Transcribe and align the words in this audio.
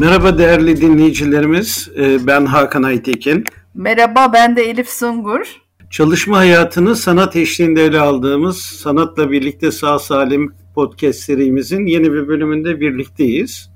Merhaba 0.00 0.38
değerli 0.38 0.80
dinleyicilerimiz. 0.80 1.90
Ee, 1.96 2.26
ben 2.26 2.46
Hakan 2.46 2.82
Aytekin. 2.82 3.44
Merhaba 3.74 4.32
ben 4.32 4.56
de 4.56 4.62
Elif 4.62 4.88
Sungur. 4.88 5.60
Çalışma 5.90 6.38
hayatını 6.38 6.96
sanat 6.96 7.36
eşliğinde 7.36 7.84
ele 7.84 8.00
aldığımız 8.00 8.58
Sanatla 8.58 9.30
Birlikte 9.30 9.70
Sağ 9.70 9.98
Salim 9.98 10.54
podcast 10.74 11.18
serimizin 11.18 11.86
yeni 11.86 12.12
bir 12.12 12.28
bölümünde 12.28 12.80
birlikteyiz. 12.80 13.70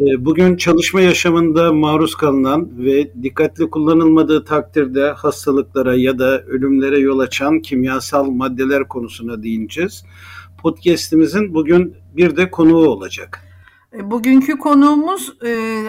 Ee, 0.00 0.24
bugün 0.24 0.56
çalışma 0.56 1.00
yaşamında 1.00 1.72
maruz 1.72 2.14
kalınan 2.14 2.84
ve 2.84 3.22
dikkatli 3.22 3.70
kullanılmadığı 3.70 4.44
takdirde 4.44 5.10
hastalıklara 5.10 5.94
ya 5.94 6.18
da 6.18 6.42
ölümlere 6.42 6.98
yol 6.98 7.18
açan 7.18 7.60
kimyasal 7.60 8.30
maddeler 8.30 8.88
konusuna 8.88 9.42
değineceğiz. 9.42 10.04
Podcast'imizin 10.62 11.54
bugün 11.54 11.96
bir 12.16 12.36
de 12.36 12.50
konuğu 12.50 12.86
olacak. 12.88 13.43
E, 13.94 14.10
bugünkü 14.10 14.58
konuğumuz 14.58 15.36
e, 15.46 15.80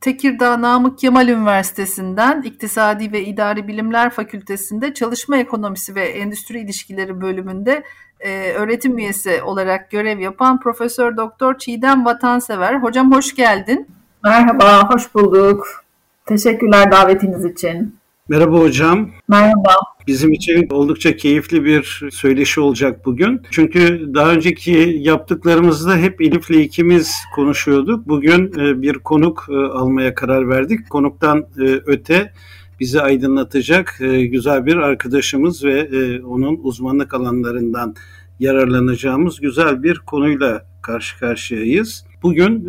Tekirdağ 0.00 0.60
Namık 0.60 0.98
Kemal 0.98 1.28
Üniversitesi'nden 1.28 2.42
İktisadi 2.42 3.12
ve 3.12 3.24
İdari 3.24 3.68
Bilimler 3.68 4.10
Fakültesi'nde 4.10 4.94
Çalışma 4.94 5.36
Ekonomisi 5.36 5.94
ve 5.94 6.04
Endüstri 6.04 6.60
İlişkileri 6.60 7.20
bölümünde 7.20 7.82
e, 8.20 8.52
öğretim 8.52 8.98
üyesi 8.98 9.42
olarak 9.42 9.90
görev 9.90 10.18
yapan 10.18 10.60
Profesör 10.60 11.16
Doktor 11.16 11.58
Çiğdem 11.58 12.04
Vatansever. 12.04 12.74
Hocam 12.74 13.12
hoş 13.12 13.34
geldin. 13.34 13.86
Merhaba, 14.24 14.90
hoş 14.90 15.14
bulduk. 15.14 15.84
Teşekkürler 16.26 16.92
davetiniz 16.92 17.44
için. 17.44 18.01
Merhaba 18.28 18.58
hocam. 18.58 19.10
Merhaba. 19.28 19.74
Bizim 20.06 20.32
için 20.32 20.68
oldukça 20.70 21.16
keyifli 21.16 21.64
bir 21.64 22.02
söyleşi 22.10 22.60
olacak 22.60 23.06
bugün. 23.06 23.42
Çünkü 23.50 24.10
daha 24.14 24.30
önceki 24.32 24.96
yaptıklarımızda 25.00 25.96
hep 25.96 26.20
Elif'le 26.20 26.50
ikimiz 26.50 27.14
konuşuyorduk. 27.34 28.08
Bugün 28.08 28.46
e, 28.60 28.82
bir 28.82 28.98
konuk 28.98 29.46
e, 29.50 29.54
almaya 29.54 30.14
karar 30.14 30.48
verdik. 30.48 30.90
Konuktan 30.90 31.38
e, 31.38 31.80
öte 31.86 32.32
bizi 32.80 33.00
aydınlatacak 33.00 33.96
güzel 34.30 34.66
bir 34.66 34.76
arkadaşımız 34.76 35.64
ve 35.64 35.88
onun 36.24 36.60
uzmanlık 36.62 37.14
alanlarından 37.14 37.94
yararlanacağımız 38.40 39.40
güzel 39.40 39.82
bir 39.82 39.98
konuyla 39.98 40.66
karşı 40.82 41.18
karşıyayız. 41.18 42.04
Bugün 42.22 42.68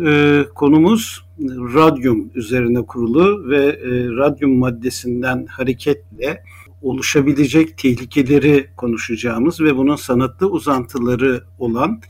konumuz 0.54 1.23
radyum 1.74 2.30
üzerine 2.34 2.82
kurulu 2.82 3.50
ve 3.50 3.66
e, 3.66 3.90
radyum 4.16 4.58
maddesinden 4.58 5.46
hareketle 5.46 6.42
oluşabilecek 6.82 7.78
tehlikeleri 7.78 8.66
konuşacağımız 8.76 9.60
ve 9.60 9.76
bunun 9.76 9.96
sanatlı 9.96 10.50
uzantıları 10.50 11.44
olan 11.58 12.00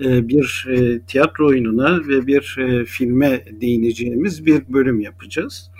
e, 0.00 0.28
bir 0.28 0.66
e, 0.70 1.00
tiyatro 1.00 1.46
oyununa 1.46 2.08
ve 2.08 2.26
bir 2.26 2.56
e, 2.58 2.84
filme 2.84 3.44
değineceğimiz 3.60 4.46
bir 4.46 4.62
bölüm 4.68 5.00
yapacağız. 5.00 5.70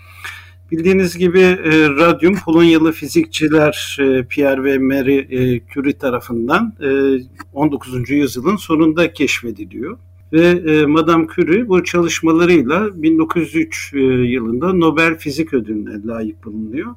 Bildiğiniz 0.70 1.18
gibi 1.18 1.40
e, 1.40 1.88
radyum 1.88 2.36
Polonyalı 2.44 2.92
fizikçiler 2.92 3.96
e, 4.00 4.24
Pierre 4.24 4.64
ve 4.64 4.78
Marie 4.78 5.26
e, 5.30 5.60
Curie 5.74 5.98
tarafından 5.98 6.74
e, 6.82 6.90
19. 7.52 8.10
yüzyılın 8.10 8.56
sonunda 8.56 9.12
keşfediliyor. 9.12 9.98
Ve 10.32 10.46
e, 10.46 10.86
Madame 10.86 11.26
Curie 11.34 11.68
bu 11.68 11.84
çalışmalarıyla 11.84 13.02
1903 13.02 13.92
e, 13.94 13.98
yılında 13.98 14.72
Nobel 14.72 15.18
Fizik 15.18 15.54
Ödülü'ne 15.54 16.06
layık 16.06 16.44
bulunuyor. 16.44 16.94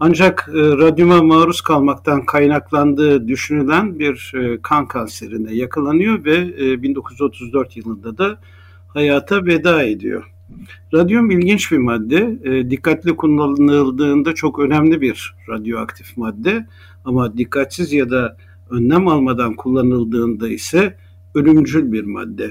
Ancak 0.00 0.48
e, 0.48 0.58
radyuma 0.58 1.22
maruz 1.22 1.60
kalmaktan 1.60 2.26
kaynaklandığı 2.26 3.28
düşünülen 3.28 3.98
bir 3.98 4.32
e, 4.34 4.62
kan 4.62 4.88
kanserine 4.88 5.54
yakalanıyor 5.54 6.24
ve 6.24 6.36
e, 6.36 6.82
1934 6.82 7.76
yılında 7.76 8.18
da 8.18 8.40
hayata 8.88 9.46
veda 9.46 9.82
ediyor. 9.82 10.32
Radyum 10.94 11.30
ilginç 11.30 11.72
bir 11.72 11.78
madde. 11.78 12.38
E, 12.44 12.70
dikkatli 12.70 13.16
kullanıldığında 13.16 14.34
çok 14.34 14.58
önemli 14.58 15.00
bir 15.00 15.34
radyoaktif 15.48 16.16
madde. 16.16 16.66
Ama 17.04 17.38
dikkatsiz 17.38 17.92
ya 17.92 18.10
da 18.10 18.36
önlem 18.70 19.08
almadan 19.08 19.54
kullanıldığında 19.54 20.48
ise 20.48 20.96
ölümcül 21.38 21.92
bir 21.92 22.04
madde. 22.04 22.50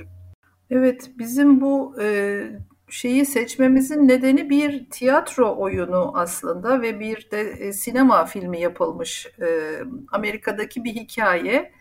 Evet, 0.69 1.11
bizim 1.17 1.61
bu 1.61 1.95
e, 2.01 2.41
şeyi 2.89 3.25
seçmemizin 3.25 4.07
nedeni 4.07 4.49
bir 4.49 4.89
tiyatro 4.89 5.55
oyunu 5.57 6.11
aslında 6.15 6.81
ve 6.81 6.99
bir 6.99 7.31
de 7.31 7.41
e, 7.41 7.73
sinema 7.73 8.25
filmi 8.25 8.61
yapılmış 8.61 9.27
e, 9.41 9.79
Amerika'daki 10.11 10.83
bir 10.83 10.95
hikaye. 10.95 11.71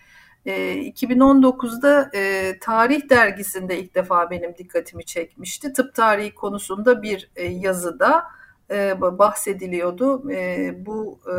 E, 0.47 0.75
2019'da 0.91 2.11
e, 2.15 2.53
Tarih 2.61 3.11
Dergisi'nde 3.11 3.78
ilk 3.78 3.95
defa 3.95 4.31
benim 4.31 4.56
dikkatimi 4.59 5.05
çekmişti. 5.05 5.72
Tıp 5.72 5.95
tarihi 5.95 6.34
konusunda 6.34 7.03
bir 7.03 7.31
e, 7.37 7.45
yazıda 7.45 8.25
e, 8.71 9.00
bahsediliyordu. 9.00 10.31
E, 10.31 10.75
bu 10.87 11.21
e, 11.27 11.37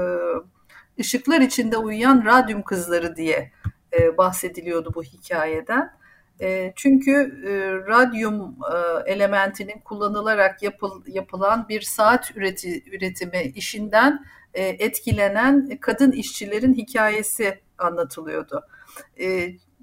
ışıklar 1.01 1.41
içinde 1.41 1.77
uyuyan 1.77 2.25
radyum 2.25 2.61
kızları 2.61 3.16
diye 3.16 3.51
e, 3.99 4.17
bahsediliyordu 4.17 4.93
bu 4.95 5.03
hikayeden. 5.03 5.91
E, 6.41 6.73
çünkü 6.75 7.11
e, 7.47 7.51
radyum 7.87 8.55
elementinin 9.05 9.79
kullanılarak 9.79 10.63
yapıl, 10.63 11.03
yapılan 11.07 11.69
bir 11.69 11.81
saat 11.81 12.37
üreti, 12.37 12.83
üretimi 12.91 13.41
işinden 13.55 14.25
etkilenen 14.53 15.77
kadın 15.81 16.11
işçilerin 16.11 16.73
hikayesi 16.73 17.59
anlatılıyordu. 17.77 18.63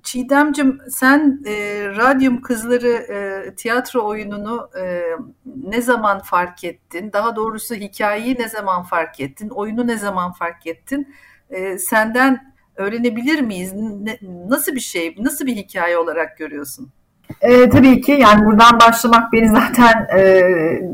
Çiğdemcim 0.04 0.80
sen 0.88 1.40
e, 1.46 1.52
Radyum 1.96 2.42
Kızları 2.42 2.88
e, 2.88 3.54
tiyatro 3.54 4.06
oyununu 4.06 4.70
e, 4.80 5.02
ne 5.46 5.82
zaman 5.82 6.18
fark 6.18 6.64
ettin? 6.64 7.12
Daha 7.12 7.36
doğrusu 7.36 7.74
hikayeyi 7.74 8.36
ne 8.38 8.48
zaman 8.48 8.82
fark 8.82 9.20
ettin? 9.20 9.48
Oyunu 9.48 9.86
ne 9.86 9.98
zaman 9.98 10.32
fark 10.32 10.66
ettin? 10.66 11.14
E, 11.50 11.78
senden 11.78 12.53
öğrenebilir 12.76 13.40
miyiz? 13.40 13.72
Ne, 13.74 14.18
nasıl 14.48 14.74
bir 14.74 14.80
şey, 14.80 15.14
nasıl 15.18 15.46
bir 15.46 15.56
hikaye 15.56 15.98
olarak 15.98 16.38
görüyorsun? 16.38 16.92
E, 17.40 17.70
tabii 17.70 18.00
ki 18.00 18.12
yani 18.12 18.46
buradan 18.46 18.80
başlamak 18.80 19.32
beni 19.32 19.48
zaten 19.48 20.08
e, 20.16 20.42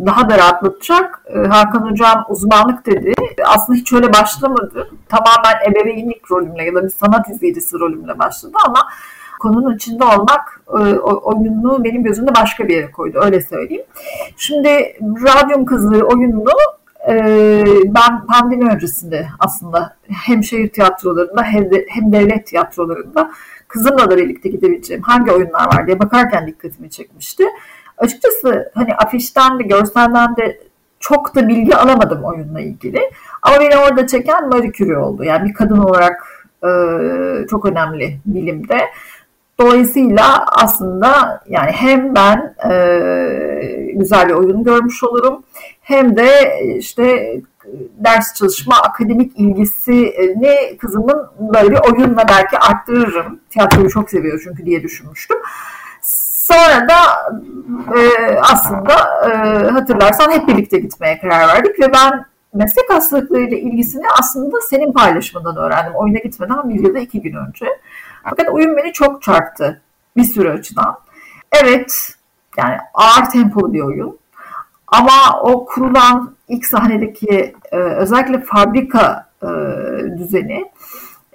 daha 0.07 0.31
da 0.31 0.39
rahatlatacak. 0.39 1.23
E, 1.27 1.39
Hakan 1.39 1.91
Hocam 1.91 2.25
uzmanlık 2.29 2.87
dedi. 2.87 3.13
Aslında 3.47 3.79
hiç 3.79 3.93
öyle 3.93 4.13
başlamadı. 4.13 4.91
Tamamen 5.09 5.71
ebeveynlik 5.71 6.31
rolümle 6.31 6.65
ya 6.65 6.75
da 6.75 6.85
bir 6.85 6.91
sanat 6.91 7.29
izleyicisi 7.31 7.79
rolümle 7.79 8.19
başladı 8.19 8.57
ama 8.67 8.89
konunun 9.41 9.75
içinde 9.77 10.05
olmak 10.05 10.63
e, 10.69 10.99
oyununu 10.99 11.85
benim 11.85 12.03
gözümde 12.05 12.35
başka 12.35 12.69
bir 12.69 12.75
yere 12.75 12.91
koydu 12.91 13.21
öyle 13.23 13.41
söyleyeyim. 13.41 13.85
Şimdi 14.37 14.69
Radyum 15.03 15.65
Kızları 15.65 16.07
oyununu 16.07 16.53
ben 17.85 18.27
pandemi 18.27 18.73
öncesinde 18.73 19.27
aslında 19.39 19.97
hem 20.09 20.45
şehir 20.45 20.69
tiyatrolarında 20.69 21.43
hem 21.43 21.71
de 21.71 21.87
hem 21.89 22.13
devlet 22.13 22.47
tiyatrolarında 22.47 23.31
kızımla 23.69 24.11
da 24.11 24.17
birlikte 24.17 24.49
gidebileceğim 24.49 25.03
hangi 25.03 25.33
oyunlar 25.33 25.67
var 25.67 25.87
diye 25.87 25.99
bakarken 25.99 26.47
dikkatimi 26.47 26.91
çekmişti. 26.91 27.45
Açıkçası 27.99 28.71
hani 28.75 28.95
afişten 28.95 29.59
de 29.59 29.63
görselden 29.63 30.37
de 30.37 30.61
çok 31.01 31.35
da 31.35 31.49
bilgi 31.49 31.77
alamadım 31.77 32.25
oyunla 32.25 32.61
ilgili. 32.61 33.01
Ama 33.43 33.61
beni 33.61 33.77
orada 33.77 34.07
çeken 34.07 34.49
Marie 34.49 34.73
Curie 34.73 34.97
oldu. 34.97 35.25
Yani 35.25 35.49
bir 35.49 35.55
kadın 35.55 35.79
olarak 35.79 36.47
e, 36.65 36.71
çok 37.51 37.65
önemli 37.67 38.19
bilimde. 38.27 38.79
Dolayısıyla 39.61 40.45
aslında 40.47 41.41
yani 41.49 41.71
hem 41.71 42.15
ben 42.15 42.55
e, 42.71 42.73
güzel 43.95 44.29
bir 44.29 44.35
oyun 44.35 44.65
görmüş 44.65 45.05
olurum 45.05 45.43
hem 45.91 46.17
de 46.17 46.61
işte 46.79 47.37
ders 47.99 48.35
çalışma, 48.35 48.77
akademik 48.77 49.39
ilgisini 49.39 50.77
kızımın 50.79 51.31
böyle 51.55 51.71
bir 51.71 51.81
oyunla 51.93 52.25
belki 52.29 52.59
arttırırım. 52.59 53.41
Tiyatroyu 53.51 53.91
çok 53.91 54.11
seviyor 54.11 54.41
çünkü 54.45 54.67
diye 54.67 54.83
düşünmüştüm. 54.83 55.37
Sonra 56.03 56.89
da 56.89 56.99
e, 57.97 58.01
aslında 58.41 58.93
e, 59.25 59.31
hatırlarsan 59.71 60.31
hep 60.31 60.49
birlikte 60.49 60.79
gitmeye 60.79 61.21
karar 61.21 61.49
verdik 61.49 61.81
ve 61.81 61.93
ben 61.93 62.25
meslek 62.55 62.91
hastalıklarıyla 62.91 63.57
ilgisini 63.57 64.05
aslında 64.21 64.57
senin 64.71 64.93
paylaşımından 64.93 65.57
öğrendim. 65.57 65.93
Oyuna 65.95 66.19
gitmeden 66.19 66.69
bir 66.69 66.75
yılda 66.75 66.99
iki 66.99 67.23
gün 67.23 67.35
önce. 67.35 67.67
Fakat 68.25 68.49
oyun 68.49 68.77
beni 68.77 68.93
çok 68.93 69.23
çarptı 69.23 69.81
bir 70.17 70.25
sürü 70.25 70.51
açıdan. 70.51 70.99
Evet 71.53 72.15
yani 72.57 72.77
ağır 72.95 73.31
tempolu 73.31 73.73
bir 73.73 73.81
oyun. 73.81 74.19
Ama 74.91 75.41
o 75.43 75.65
kurulan 75.65 76.35
ilk 76.49 76.67
sahnedeki 76.67 77.55
e, 77.73 77.77
özellikle 77.77 78.41
fabrika 78.41 79.27
e, 79.43 79.49
düzeni 80.19 80.71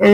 e, 0.01 0.07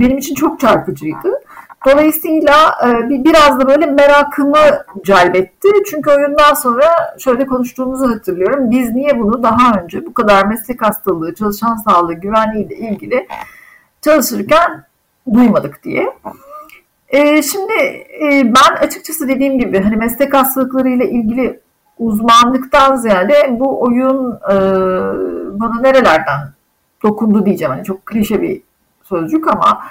benim 0.00 0.18
için 0.18 0.34
çok 0.34 0.60
çarpıcıydı. 0.60 1.40
Dolayısıyla 1.86 2.74
e, 2.86 3.24
biraz 3.24 3.60
da 3.60 3.68
böyle 3.68 3.86
merakımı 3.86 4.84
celbetti. 5.04 5.68
Çünkü 5.90 6.10
oyundan 6.10 6.54
sonra 6.54 7.16
şöyle 7.18 7.46
konuştuğumuzu 7.46 8.10
hatırlıyorum. 8.10 8.70
Biz 8.70 8.94
niye 8.94 9.20
bunu 9.20 9.42
daha 9.42 9.80
önce 9.80 10.06
bu 10.06 10.14
kadar 10.14 10.46
meslek 10.46 10.82
hastalığı, 10.82 11.34
çalışan 11.34 11.76
sağlığı, 11.76 12.14
güvenliği 12.14 12.66
ile 12.66 12.76
ilgili 12.76 13.26
çalışırken 14.00 14.84
duymadık 15.34 15.82
diye. 15.82 16.12
E, 17.08 17.42
şimdi 17.42 17.72
e, 18.22 18.42
ben 18.44 18.86
açıkçası 18.86 19.28
dediğim 19.28 19.58
gibi 19.58 19.82
hani 19.82 19.96
meslek 19.96 20.34
hastalıkları 20.34 20.88
ile 20.88 21.10
ilgili 21.10 21.60
uzmanlıktan 22.00 22.96
ziyade 22.96 23.56
bu 23.60 23.82
oyun 23.82 24.32
e, 24.50 24.56
bana 25.60 25.80
nerelerden 25.80 26.52
dokundu 27.02 27.46
diyeceğim. 27.46 27.72
Hani 27.72 27.84
çok 27.84 28.06
klişe 28.06 28.42
bir 28.42 28.62
sözcük 29.02 29.48
ama 29.48 29.86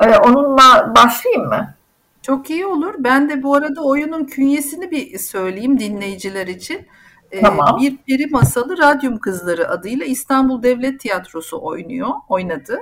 e, 0.00 0.16
onunla 0.16 0.94
başlayayım 0.96 1.48
mı? 1.48 1.74
Çok 2.22 2.50
iyi 2.50 2.66
olur. 2.66 2.94
Ben 2.98 3.28
de 3.28 3.42
bu 3.42 3.54
arada 3.54 3.82
oyunun 3.82 4.24
künyesini 4.24 4.90
bir 4.90 5.18
söyleyeyim 5.18 5.78
dinleyiciler 5.78 6.46
için. 6.46 6.86
Ee, 7.32 7.40
tamam. 7.40 7.78
Bir 7.80 7.96
peri 7.96 8.26
masalı 8.30 8.78
Radyum 8.78 9.18
Kızları 9.18 9.68
adıyla 9.68 10.06
İstanbul 10.06 10.62
Devlet 10.62 11.00
Tiyatrosu 11.00 11.62
oynuyor, 11.62 12.08
oynadı. 12.28 12.78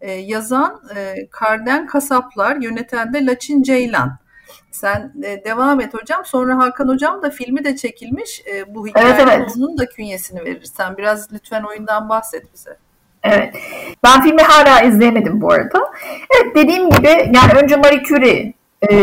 Ee, 0.00 0.12
yazan 0.12 0.80
e, 0.96 1.14
Karden 1.30 1.86
Kasaplar, 1.86 2.56
yöneten 2.56 3.14
de 3.14 3.26
Laçin 3.26 3.62
Ceylan. 3.62 4.18
Sen 4.70 5.12
e, 5.24 5.44
devam 5.44 5.80
et 5.80 5.94
hocam. 5.94 6.24
Sonra 6.24 6.58
Hakan 6.58 6.88
hocam 6.88 7.22
da 7.22 7.30
filmi 7.30 7.64
de 7.64 7.76
çekilmiş. 7.76 8.42
E, 8.54 8.74
bu 8.74 8.86
hikayenin 8.86 9.14
evet, 9.14 9.28
evet. 9.36 9.52
onun 9.56 9.78
da 9.78 9.86
künyesini 9.86 10.44
verirsen. 10.44 10.96
Biraz 10.96 11.32
lütfen 11.32 11.62
oyundan 11.62 12.08
bahset 12.08 12.54
bize. 12.54 12.76
Evet. 13.22 13.54
Ben 14.04 14.22
filmi 14.22 14.42
hala 14.42 14.82
izleyemedim 14.82 15.40
bu 15.40 15.52
arada. 15.52 15.78
Evet 16.36 16.56
dediğim 16.56 16.90
gibi 16.90 17.08
yani 17.08 17.52
önce 17.62 17.76
Marie 17.76 18.02
Curie 18.02 18.54
e, 18.90 18.96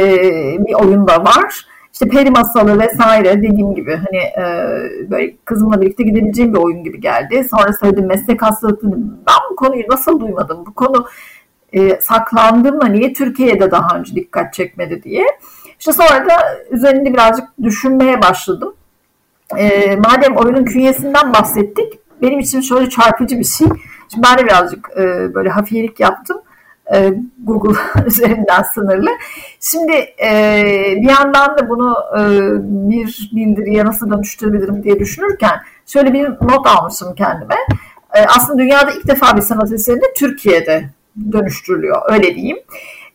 bir 0.68 0.74
oyunda 0.74 1.24
var. 1.24 1.66
İşte 1.94 2.08
peri 2.08 2.32
masalı 2.32 2.80
vesaire 2.80 3.38
dediğim 3.38 3.76
gibi 3.76 3.96
hani 3.96 4.18
e, 4.18 4.44
böyle 5.12 5.38
kızımla 5.46 5.82
birlikte 5.82 6.04
gidebileceğim 6.04 6.54
bir 6.54 6.60
oyun 6.60 6.84
gibi 6.84 7.02
geldi. 7.02 7.48
Sonra 7.52 7.74
söyledim 7.74 8.08
meslek 8.08 8.42
hastalığı 8.42 8.80
ben 9.28 9.36
bu 9.52 9.56
konuyu 9.56 9.84
nasıl 9.90 10.20
duymadım? 10.20 10.66
Bu 10.66 10.74
konu 10.74 11.06
e, 11.74 12.02
saklandı 12.02 12.74
mı? 12.74 12.94
Niye 12.94 13.14
Türkiye'de 13.14 13.72
daha 13.72 13.98
önce 13.98 14.16
dikkat 14.16 14.54
çekmedi 14.54 15.04
diye. 15.04 15.26
İşte 15.80 15.94
sonra 15.94 16.26
da 16.30 16.34
üzerinde 16.72 17.14
birazcık 17.14 17.46
düşünmeye 17.64 18.22
başladım. 18.22 18.74
E, 19.58 19.96
madem 19.96 20.36
oyunun 20.38 20.66
künyesinden 20.66 21.34
bahsettik, 21.34 22.00
benim 22.22 22.40
için 22.40 22.62
şöyle 22.62 22.90
çarpıcı 22.90 23.40
bir 23.40 23.44
şey. 23.44 23.68
Şimdi 24.14 24.28
ben 24.28 24.38
de 24.38 24.46
birazcık 24.46 24.90
e, 24.98 25.34
böyle 25.34 25.50
hafiyelik 25.50 26.00
yaptım. 26.00 26.42
E, 26.94 27.14
Google 27.44 27.80
üzerinden 28.06 28.64
sınırlı. 28.74 29.10
Şimdi 29.60 29.94
e, 30.24 30.34
bir 30.98 31.10
yandan 31.10 31.58
da 31.58 31.70
bunu 31.70 31.96
e, 32.20 32.22
bir 32.90 33.32
bildiriye 33.36 33.86
nasıl 33.86 34.12
dönüştürebilirim 34.12 34.84
diye 34.84 35.00
düşünürken 35.00 35.62
şöyle 35.86 36.14
bir 36.14 36.30
not 36.30 36.68
almışım 36.68 37.16
kendime. 37.16 37.56
E, 38.14 38.26
aslında 38.26 38.60
dünyada 38.60 38.92
ilk 38.92 39.08
defa 39.08 39.38
bir 39.38 39.42
sanat 39.42 39.72
eseri 39.72 40.00
Türkiye'de 40.18 40.90
dönüştürülüyor 41.32 42.02
öyle 42.10 42.36
diyeyim. 42.36 42.58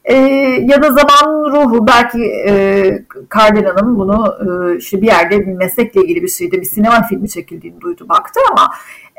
E, 0.04 0.14
ya 0.60 0.82
da 0.82 0.92
zaman 0.92 1.52
ruhu 1.52 1.86
belki 1.86 2.24
e, 2.46 3.04
Cardinal'ın 3.34 3.98
bunu 3.98 4.34
e, 4.40 4.76
işte 4.78 5.02
bir 5.02 5.06
yerde 5.06 5.46
bir 5.46 5.52
meslekle 5.52 6.02
ilgili 6.02 6.22
bir 6.22 6.28
şeyde 6.28 6.60
bir 6.60 6.66
sinema 6.66 7.02
filmi 7.02 7.28
çekildiğini 7.28 7.80
duydu 7.80 8.08
baktı 8.08 8.40
ama 8.50 8.70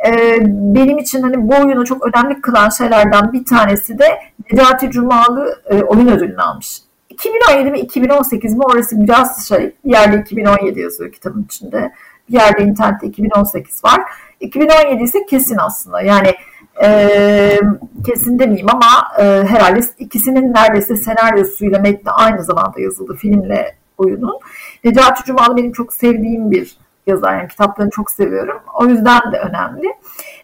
e, 0.07 0.37
benim 0.47 0.97
için 0.97 1.21
hani 1.21 1.47
bu 1.47 1.55
oyunu 1.55 1.85
çok 1.85 2.07
önemli 2.07 2.41
kılan 2.41 2.69
şeylerden 2.69 3.33
bir 3.33 3.45
tanesi 3.45 3.99
de 3.99 4.05
Necati 4.51 4.91
Cumalı 4.91 5.61
e, 5.69 5.83
oyun 5.83 6.07
ödülünü 6.07 6.41
almış. 6.41 6.77
2017 7.09 7.71
mi 7.71 7.79
2018 7.79 8.53
mi 8.53 8.63
orası 8.63 9.03
biraz 9.03 9.47
şey 9.47 9.75
bir 9.85 9.91
yerde 9.91 10.17
2017 10.17 10.79
yazıyor 10.79 11.11
kitabın 11.11 11.43
içinde. 11.43 11.91
Bir 12.29 12.33
yerde 12.33 12.63
internette 12.63 13.07
2018 13.07 13.83
var. 13.83 14.01
2017 14.39 15.03
ise 15.03 15.25
kesin 15.25 15.57
aslında 15.57 16.01
yani 16.01 16.33
e, 16.83 17.59
kesin 18.05 18.39
demeyeyim 18.39 18.67
ama 18.69 19.07
e, 19.19 19.23
herhalde 19.23 19.79
ikisinin 19.99 20.53
neredeyse 20.53 20.95
senaryosuyla 20.95 21.79
metni 21.79 22.11
aynı 22.11 22.43
zamanda 22.43 22.81
yazıldı 22.81 23.15
filmle 23.15 23.75
oyunun. 23.97 24.39
Necati 24.83 25.23
Cumalı 25.23 25.57
benim 25.57 25.71
çok 25.71 25.93
sevdiğim 25.93 26.51
bir 26.51 26.77
yazar. 27.07 27.37
Yani 27.37 27.47
kitaplarını 27.47 27.91
çok 27.91 28.11
seviyorum. 28.11 28.57
O 28.73 28.85
yüzden 28.85 29.31
de 29.31 29.39
önemli. 29.39 29.87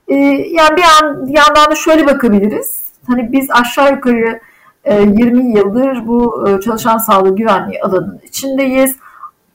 E, 0.07 0.15
yani 0.51 0.77
bir, 0.77 0.83
an, 1.01 1.27
bir 1.27 1.37
yandan 1.37 1.71
da 1.71 1.75
şöyle 1.75 2.07
bakabiliriz. 2.07 2.83
Hani 3.07 3.31
biz 3.31 3.51
aşağı 3.51 3.91
yukarı 3.91 4.39
e, 4.83 5.01
20 5.01 5.57
yıldır 5.57 6.07
bu 6.07 6.49
e, 6.49 6.61
çalışan 6.61 6.97
sağlığı 6.97 7.35
güvenliği 7.35 7.81
alanının 7.81 8.19
içindeyiz. 8.23 8.95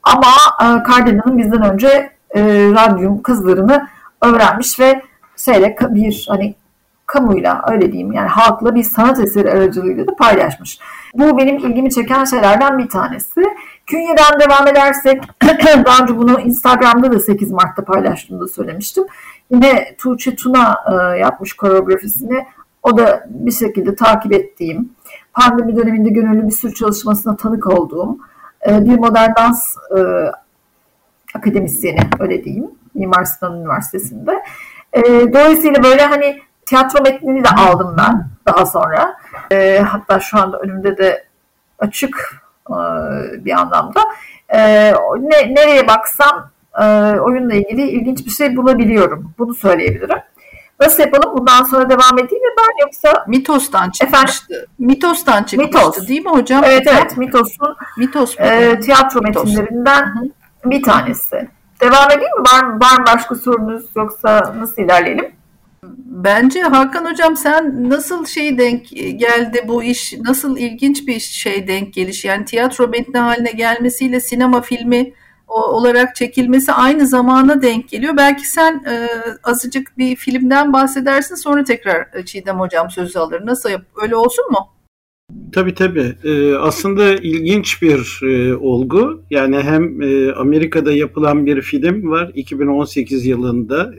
Ama 0.03 0.33
e, 0.61 1.37
bizden 1.37 1.73
önce 1.73 2.11
e, 2.35 2.41
radyum 2.75 3.21
kızlarını 3.21 3.87
öğrenmiş 4.21 4.79
ve 4.79 5.01
şeyle 5.37 5.75
bir 5.81 6.25
hani 6.29 6.55
kamuyla 7.07 7.61
öyle 7.71 7.91
diyeyim 7.91 8.11
yani 8.11 8.27
halkla 8.27 8.75
bir 8.75 8.83
sanat 8.83 9.19
eseri 9.19 9.51
aracılığıyla 9.51 10.07
da 10.07 10.15
paylaşmış. 10.15 10.79
Bu 11.13 11.37
benim 11.37 11.57
ilgimi 11.57 11.91
çeken 11.91 12.25
şeylerden 12.25 12.79
bir 12.79 12.89
tanesi. 12.89 13.43
Künye'den 13.85 14.39
devam 14.39 14.67
edersek 14.67 15.23
daha 15.85 16.03
önce 16.03 16.17
bunu 16.17 16.39
Instagram'da 16.39 17.11
da 17.11 17.19
8 17.19 17.51
Mart'ta 17.51 17.85
paylaştığımda 17.85 18.47
söylemiştim. 18.47 19.03
Yine 19.51 19.95
Tuğçe 19.97 20.35
Tuna 20.35 20.75
e, 20.91 21.17
yapmış 21.17 21.53
koreografisini. 21.53 22.45
O 22.83 22.97
da 22.97 23.27
bir 23.29 23.51
şekilde 23.51 23.95
takip 23.95 24.33
ettiğim, 24.33 24.89
pandemi 25.33 25.75
döneminde 25.75 26.09
gönüllü 26.09 26.47
bir 26.47 26.51
sürü 26.51 26.73
çalışmasına 26.73 27.37
tanık 27.37 27.67
olduğum 27.67 28.17
e, 28.67 28.85
bir 28.85 28.99
modern 28.99 29.35
dans 29.35 29.75
e, 29.97 29.99
akademisyeni 31.35 31.99
öyle 32.19 32.43
diyeyim. 32.43 32.71
Mimar 32.93 33.25
Sinan 33.25 33.59
Üniversitesi'nde. 33.59 34.43
Dolayısıyla 35.33 35.83
böyle 35.83 36.01
hani 36.01 36.46
tiyatro 36.67 37.03
metnini 37.03 37.43
de 37.43 37.49
aldım 37.49 37.95
ben 37.97 38.27
daha 38.47 38.65
sonra. 38.65 39.17
E, 39.51 39.79
hatta 39.79 40.19
şu 40.19 40.37
anda 40.37 40.57
önümde 40.57 40.97
de 40.97 41.25
açık 41.79 42.41
e, 42.69 42.75
bir 43.45 43.51
anlamda. 43.51 44.01
E, 44.49 44.59
ne, 45.19 45.55
nereye 45.55 45.87
baksam 45.87 46.49
e, 46.81 46.85
oyunla 47.19 47.53
ilgili 47.53 47.89
ilginç 47.89 48.25
bir 48.25 48.31
şey 48.31 48.55
bulabiliyorum. 48.55 49.33
Bunu 49.37 49.53
söyleyebilirim. 49.55 50.19
Nasıl 50.79 51.03
yapalım? 51.03 51.37
Bundan 51.37 51.63
sonra 51.63 51.89
devam 51.89 52.19
edeyim 52.19 52.43
mi 52.43 52.51
ben 52.57 52.85
yoksa? 52.85 53.25
Mitos'tan 53.27 53.89
çıkmıştı. 53.89 54.53
Efendim? 54.53 54.65
Mitos'tan 54.79 55.43
çıkmıştı 55.43 55.77
Mitos. 55.77 56.07
değil 56.07 56.25
mi 56.25 56.31
hocam? 56.31 56.63
Evet 56.63 56.87
evet 56.87 57.17
Mitos'un 57.17 57.75
Mitos 57.97 58.39
e, 58.39 58.79
tiyatro 58.79 59.21
Mitos. 59.21 59.45
metinlerinden 59.45 60.05
Hı-hı. 60.05 60.71
bir 60.71 60.83
tanesi. 60.83 61.49
Devam 61.81 62.11
edeyim 62.11 62.37
mi? 62.37 62.43
Var, 62.53 62.63
var 62.63 62.99
mı 62.99 63.05
başka 63.07 63.35
sorunuz 63.35 63.85
yoksa 63.95 64.53
nasıl 64.59 64.81
ilerleyelim? 64.81 65.36
Bence 66.23 66.61
Hakan 66.61 67.05
Hocam 67.05 67.37
sen 67.37 67.89
nasıl 67.89 68.25
şey 68.25 68.57
denk 68.57 68.89
geldi 69.19 69.65
bu 69.67 69.83
iş, 69.83 70.13
nasıl 70.13 70.57
ilginç 70.57 71.07
bir 71.07 71.19
şey 71.19 71.67
denk 71.67 71.93
geliş. 71.93 72.25
Yani 72.25 72.45
tiyatro 72.45 72.87
metni 72.87 73.19
haline 73.19 73.51
gelmesiyle 73.51 74.19
sinema 74.19 74.61
filmi 74.61 75.13
olarak 75.47 76.15
çekilmesi 76.15 76.71
aynı 76.71 77.07
zamana 77.07 77.61
denk 77.61 77.89
geliyor. 77.89 78.17
Belki 78.17 78.47
sen 78.47 78.83
e, 78.89 79.07
azıcık 79.43 79.97
bir 79.97 80.15
filmden 80.15 80.73
bahsedersin 80.73 81.35
sonra 81.35 81.63
tekrar 81.63 82.07
Çiğdem 82.25 82.59
Hocam 82.59 82.91
sözü 82.91 83.19
alır. 83.19 83.45
Nasıl 83.45 83.69
yap? 83.69 83.81
Öyle 84.01 84.15
olsun 84.15 84.45
mu? 84.51 84.57
Tabii 85.51 85.73
tabii. 85.73 86.15
Ee, 86.23 86.55
aslında 86.55 87.13
ilginç 87.15 87.81
bir 87.81 88.21
e, 88.23 88.55
olgu. 88.55 89.21
Yani 89.29 89.57
hem 89.57 90.01
e, 90.01 90.31
Amerika'da 90.31 90.93
yapılan 90.93 91.45
bir 91.45 91.61
film 91.61 92.09
var 92.09 92.31
2018 92.35 93.25
yılında 93.25 93.93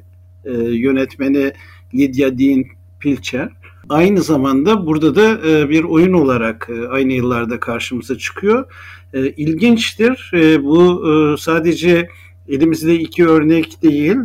e, 0.44 0.52
yönetmeni 0.52 1.52
Lydia 1.94 2.38
Dean 2.38 2.64
Pilcher. 3.00 3.48
Aynı 3.88 4.22
zamanda 4.22 4.86
burada 4.86 5.14
da 5.14 5.48
e, 5.48 5.68
bir 5.68 5.84
oyun 5.84 6.12
olarak 6.12 6.68
e, 6.70 6.88
aynı 6.88 7.12
yıllarda 7.12 7.60
karşımıza 7.60 8.18
çıkıyor. 8.18 8.72
E, 9.14 9.30
ilginçtir. 9.30 10.30
Bu 10.62 11.04
sadece 11.38 12.08
elimizde 12.48 12.94
iki 12.94 13.26
örnek 13.26 13.82
değil. 13.82 14.16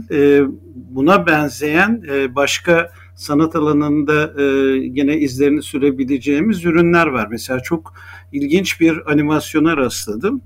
Buna 0.76 1.28
benzeyen 1.28 2.04
başka 2.36 2.92
sanat 3.16 3.56
alanında 3.56 4.42
e, 4.42 4.78
gene 4.88 5.18
izlerini 5.18 5.64
sürebileceğimiz 5.64 6.66
ürünler 6.66 7.08
var. 7.08 7.28
Mesela 7.32 7.60
çok 7.60 7.94
ilginç 8.32 8.82
bir 8.82 9.12
animasyona 9.12 9.78
rastladım. 9.78 10.42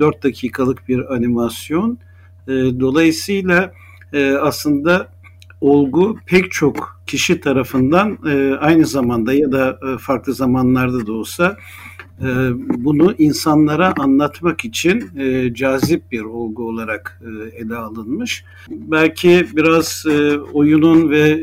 4 0.00 0.22
dakikalık 0.24 0.88
bir 0.88 1.14
animasyon. 1.14 1.98
Dolayısıyla 2.80 3.72
aslında 4.40 5.08
olgu 5.62 6.16
pek 6.26 6.52
çok 6.52 7.02
kişi 7.06 7.40
tarafından 7.40 8.18
e, 8.28 8.54
aynı 8.60 8.86
zamanda 8.86 9.32
ya 9.32 9.52
da 9.52 9.78
e, 9.94 9.98
farklı 9.98 10.34
zamanlarda 10.34 11.06
da 11.06 11.12
olsa 11.12 11.56
e, 12.20 12.26
bunu 12.84 13.14
insanlara 13.18 13.94
anlatmak 13.98 14.64
için 14.64 15.18
e, 15.18 15.54
cazip 15.54 16.12
bir 16.12 16.20
olgu 16.20 16.68
olarak 16.68 17.20
e, 17.22 17.56
ele 17.56 17.76
alınmış. 17.76 18.44
Belki 18.70 19.46
biraz 19.56 20.04
e, 20.10 20.38
oyunun 20.38 21.10
ve 21.10 21.40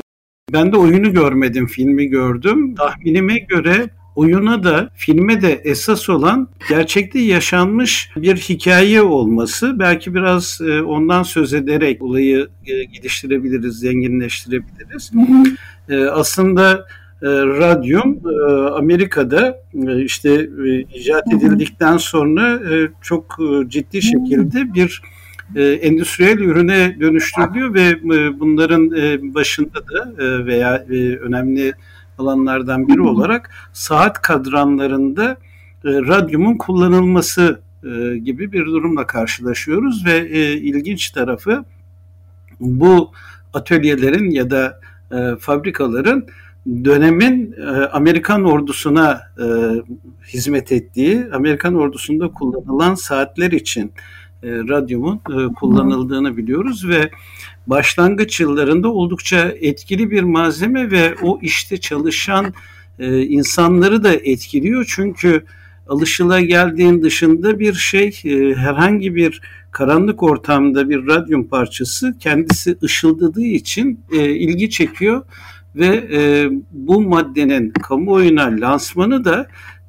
ben 0.52 0.72
de 0.72 0.76
oyunu 0.76 1.12
görmedim, 1.12 1.66
filmi 1.66 2.06
gördüm. 2.06 2.74
Tahminime 2.74 3.38
göre 3.38 3.90
oyuna 4.20 4.64
da 4.64 4.90
filme 4.94 5.42
de 5.42 5.60
esas 5.64 6.08
olan 6.08 6.48
gerçekte 6.68 7.18
yaşanmış 7.18 8.10
bir 8.16 8.36
hikaye 8.36 9.02
olması. 9.02 9.78
Belki 9.78 10.14
biraz 10.14 10.60
e, 10.60 10.82
ondan 10.82 11.22
söz 11.22 11.54
ederek 11.54 12.02
olayı 12.02 12.48
e, 12.66 12.84
geliştirebiliriz, 12.84 13.78
zenginleştirebiliriz. 13.78 15.12
E, 15.88 16.04
aslında 16.04 16.86
radyum 17.22 18.20
Amerika'da 18.74 19.62
işte 20.04 20.48
icat 20.94 21.24
edildikten 21.34 21.96
sonra 21.96 22.60
çok 23.02 23.38
ciddi 23.68 24.02
şekilde 24.02 24.74
bir 24.74 25.02
endüstriyel 25.56 26.38
ürüne 26.38 26.96
dönüştürülüyor 27.00 27.74
ve 27.74 28.02
bunların 28.40 28.90
başında 29.34 29.88
da 29.88 30.12
veya 30.46 30.84
önemli 31.20 31.72
alanlardan 32.20 32.88
biri 32.88 33.00
olarak 33.00 33.50
saat 33.72 34.22
kadranlarında 34.22 35.30
e, 35.84 35.88
radyumun 35.88 36.56
kullanılması 36.56 37.60
e, 37.84 38.18
gibi 38.18 38.52
bir 38.52 38.66
durumla 38.66 39.06
karşılaşıyoruz 39.06 40.06
ve 40.06 40.16
e, 40.18 40.52
ilginç 40.52 41.10
tarafı 41.10 41.64
bu 42.60 43.12
atölyelerin 43.54 44.30
ya 44.30 44.50
da 44.50 44.80
e, 45.12 45.36
fabrikaların 45.38 46.26
dönemin 46.84 47.52
e, 47.52 47.70
Amerikan 47.70 48.44
ordusuna 48.44 49.20
e, 49.38 49.46
hizmet 50.28 50.72
ettiği, 50.72 51.26
Amerikan 51.32 51.74
ordusunda 51.74 52.28
kullanılan 52.28 52.94
saatler 52.94 53.50
için 53.50 53.92
e, 54.42 54.48
radyumun 54.48 55.16
e, 55.16 55.54
kullanıldığını 55.54 56.36
biliyoruz 56.36 56.88
ve 56.88 57.10
başlangıç 57.70 58.40
yıllarında 58.40 58.92
oldukça 58.92 59.54
etkili 59.60 60.10
bir 60.10 60.22
malzeme 60.22 60.90
ve 60.90 61.14
o 61.22 61.38
işte 61.42 61.80
çalışan 61.80 62.54
e, 62.98 63.22
insanları 63.22 64.04
da 64.04 64.14
etkiliyor. 64.14 64.84
Çünkü 64.88 65.44
alışıla 65.88 66.40
geldiğin 66.40 67.02
dışında 67.02 67.58
bir 67.58 67.74
şey 67.74 68.20
e, 68.24 68.54
herhangi 68.54 69.14
bir 69.14 69.40
karanlık 69.70 70.22
ortamda 70.22 70.88
bir 70.88 71.06
radyum 71.06 71.48
parçası 71.48 72.18
kendisi 72.18 72.76
ışıldadığı 72.82 73.44
için 73.44 74.00
e, 74.12 74.30
ilgi 74.30 74.70
çekiyor 74.70 75.22
ve 75.76 76.08
e, 76.12 76.48
bu 76.70 77.00
maddenin 77.00 77.70
kamuoyuna 77.70 78.44
lansmanı 78.60 79.24
da 79.24 79.46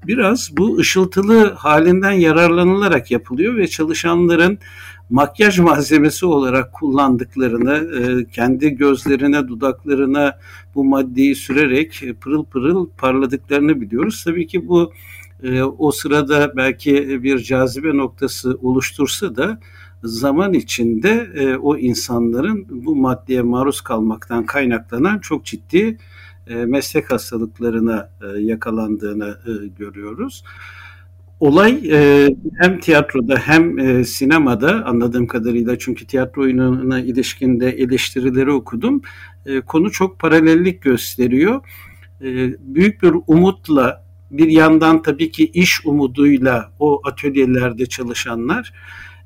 biraz 0.07 0.57
bu 0.57 0.77
ışıltılı 0.77 1.53
halinden 1.53 2.11
yararlanılarak 2.11 3.11
yapılıyor 3.11 3.57
ve 3.57 3.67
çalışanların 3.67 4.59
makyaj 5.11 5.59
malzemesi 5.59 6.25
olarak 6.25 6.73
kullandıklarını, 6.73 7.73
e, 7.73 8.25
kendi 8.25 8.69
gözlerine, 8.69 9.47
dudaklarına 9.47 10.39
bu 10.75 10.83
maddeyi 10.83 11.35
sürerek 11.35 12.03
pırıl 12.21 12.45
pırıl 12.45 12.89
parladıklarını 12.97 13.81
biliyoruz. 13.81 14.23
Tabii 14.25 14.47
ki 14.47 14.67
bu 14.67 14.93
e, 15.43 15.63
o 15.63 15.91
sırada 15.91 16.53
belki 16.55 17.23
bir 17.23 17.39
cazibe 17.39 17.97
noktası 17.97 18.57
oluştursa 18.61 19.35
da 19.35 19.59
zaman 20.03 20.53
içinde 20.53 21.29
e, 21.35 21.55
o 21.55 21.77
insanların 21.77 22.67
bu 22.69 22.95
maddeye 22.95 23.41
maruz 23.41 23.81
kalmaktan 23.81 24.45
kaynaklanan 24.45 25.19
çok 25.19 25.45
ciddi 25.45 25.97
e, 26.47 26.55
meslek 26.55 27.11
hastalıklarına 27.11 28.09
e, 28.21 28.39
yakalandığını 28.39 29.37
e, 29.45 29.67
görüyoruz. 29.67 30.43
Olay 31.41 31.79
e, 31.91 32.29
hem 32.59 32.79
tiyatroda 32.79 33.35
hem 33.35 33.79
e, 33.79 34.03
sinemada 34.03 34.85
anladığım 34.85 35.27
kadarıyla 35.27 35.79
çünkü 35.79 36.07
tiyatro 36.07 36.41
oyununa 36.41 36.99
ilişkinde 36.99 37.69
eleştirileri 37.69 38.51
okudum. 38.51 39.01
E, 39.45 39.61
konu 39.61 39.91
çok 39.91 40.19
paralellik 40.19 40.81
gösteriyor. 40.81 41.61
E, 42.21 42.25
büyük 42.59 43.03
bir 43.03 43.13
umutla 43.27 44.05
bir 44.31 44.47
yandan 44.47 45.01
tabii 45.01 45.31
ki 45.31 45.45
iş 45.45 45.85
umuduyla 45.85 46.71
o 46.79 47.01
atölyelerde 47.03 47.85
çalışanlar 47.85 48.73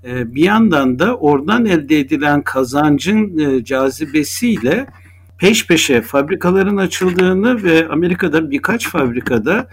e, 0.03 0.35
bir 0.35 0.43
yandan 0.43 0.99
da 0.99 1.17
oradan 1.17 1.65
elde 1.65 1.99
edilen 1.99 2.41
kazancın 2.41 3.37
e, 3.37 3.63
cazibesiyle 3.63 4.87
peş 5.37 5.67
peşe 5.67 6.01
fabrikaların 6.01 6.77
açıldığını 6.77 7.63
ve 7.63 7.87
Amerika'da 7.87 8.51
birkaç 8.51 8.89
fabrikada 8.89 9.67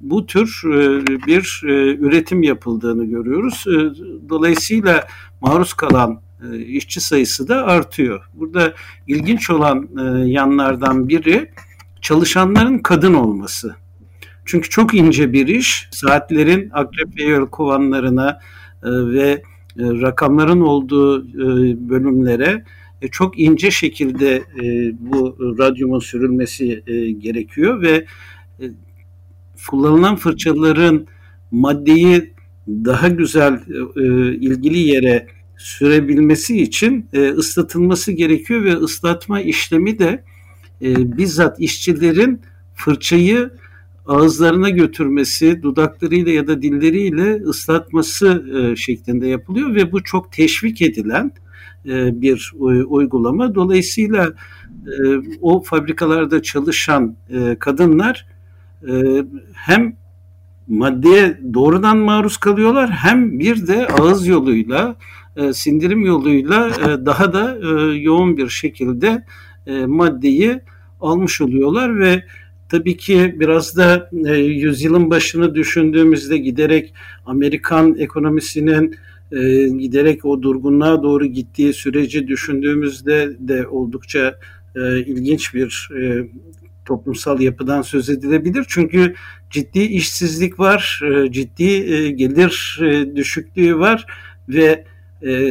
bu 0.00 0.26
tür 0.26 0.60
bir 1.26 1.60
üretim 2.00 2.42
yapıldığını 2.42 3.04
görüyoruz. 3.04 3.64
Dolayısıyla 4.28 5.06
maruz 5.40 5.72
kalan 5.72 6.20
işçi 6.66 7.00
sayısı 7.00 7.48
da 7.48 7.66
artıyor. 7.66 8.28
Burada 8.34 8.74
ilginç 9.06 9.50
olan 9.50 9.88
yanlardan 10.26 11.08
biri 11.08 11.50
çalışanların 12.00 12.78
kadın 12.78 13.14
olması. 13.14 13.76
Çünkü 14.46 14.68
çok 14.68 14.94
ince 14.94 15.32
bir 15.32 15.46
iş. 15.46 15.88
Saatlerin 15.90 16.70
akrep 16.72 17.18
ve 17.18 17.22
yelkovanlarına 17.22 18.40
e, 18.82 18.90
ve 18.90 19.30
e, 19.30 19.42
rakamların 19.76 20.60
olduğu 20.60 21.28
e, 21.28 21.88
bölümlere 21.88 22.64
çok 23.10 23.38
ince 23.38 23.70
şekilde 23.70 24.42
bu 24.98 25.36
radyumun 25.58 25.98
sürülmesi 25.98 26.82
gerekiyor 27.18 27.82
ve 27.82 28.06
kullanılan 29.70 30.16
fırçaların 30.16 31.06
maddeyi 31.50 32.34
daha 32.68 33.08
güzel 33.08 33.60
ilgili 34.40 34.78
yere 34.78 35.26
sürebilmesi 35.56 36.62
için 36.62 37.08
ıslatılması 37.36 38.12
gerekiyor 38.12 38.64
ve 38.64 38.74
ıslatma 38.74 39.40
işlemi 39.40 39.98
de 39.98 40.24
bizzat 40.80 41.60
işçilerin 41.60 42.40
fırçayı 42.74 43.50
ağızlarına 44.06 44.70
götürmesi, 44.70 45.62
dudaklarıyla 45.62 46.32
ya 46.32 46.46
da 46.46 46.62
dilleriyle 46.62 47.34
ıslatması 47.34 48.44
e, 48.56 48.76
şeklinde 48.76 49.26
yapılıyor 49.26 49.74
ve 49.74 49.92
bu 49.92 50.02
çok 50.02 50.32
teşvik 50.32 50.82
edilen 50.82 51.32
e, 51.86 52.20
bir 52.20 52.52
uygulama. 52.86 53.54
Dolayısıyla 53.54 54.32
e, 54.86 54.92
o 55.40 55.62
fabrikalarda 55.62 56.42
çalışan 56.42 57.16
kadınlar 57.58 58.26
hem 59.54 59.96
maddeye 60.68 61.40
doğrudan 61.54 61.96
maruz 61.96 62.36
kalıyorlar 62.36 62.90
hem 62.90 63.38
bir 63.38 63.66
de 63.66 63.86
ağız 63.86 64.26
yoluyla, 64.26 64.96
sindirim 65.52 66.06
yoluyla 66.06 66.70
daha 67.06 67.32
da 67.32 67.56
yoğun 67.94 68.36
bir 68.36 68.48
şekilde 68.48 69.24
maddeyi 69.86 70.60
almış 71.00 71.40
oluyorlar 71.40 71.98
ve 71.98 72.22
Tabii 72.68 72.96
ki 72.96 73.36
biraz 73.40 73.76
da 73.76 74.10
e, 74.26 74.34
yüzyılın 74.36 75.10
başını 75.10 75.54
düşündüğümüzde 75.54 76.38
giderek 76.38 76.94
Amerikan 77.26 77.94
ekonomisinin 77.98 78.96
e, 79.32 79.68
giderek 79.68 80.24
o 80.24 80.42
durgunluğa 80.42 81.02
doğru 81.02 81.26
gittiği 81.26 81.72
süreci 81.72 82.28
düşündüğümüzde 82.28 83.36
de 83.38 83.66
oldukça 83.66 84.38
e, 84.76 85.00
ilginç 85.00 85.54
bir 85.54 85.90
e, 86.00 86.28
toplumsal 86.86 87.40
yapıdan 87.40 87.82
söz 87.82 88.10
edilebilir. 88.10 88.64
Çünkü 88.68 89.14
ciddi 89.50 89.80
işsizlik 89.80 90.60
var, 90.60 91.00
e, 91.04 91.32
ciddi 91.32 91.64
e, 91.64 92.10
gelir 92.10 92.80
e, 92.82 93.16
düşüklüğü 93.16 93.78
var 93.78 94.06
ve 94.48 94.84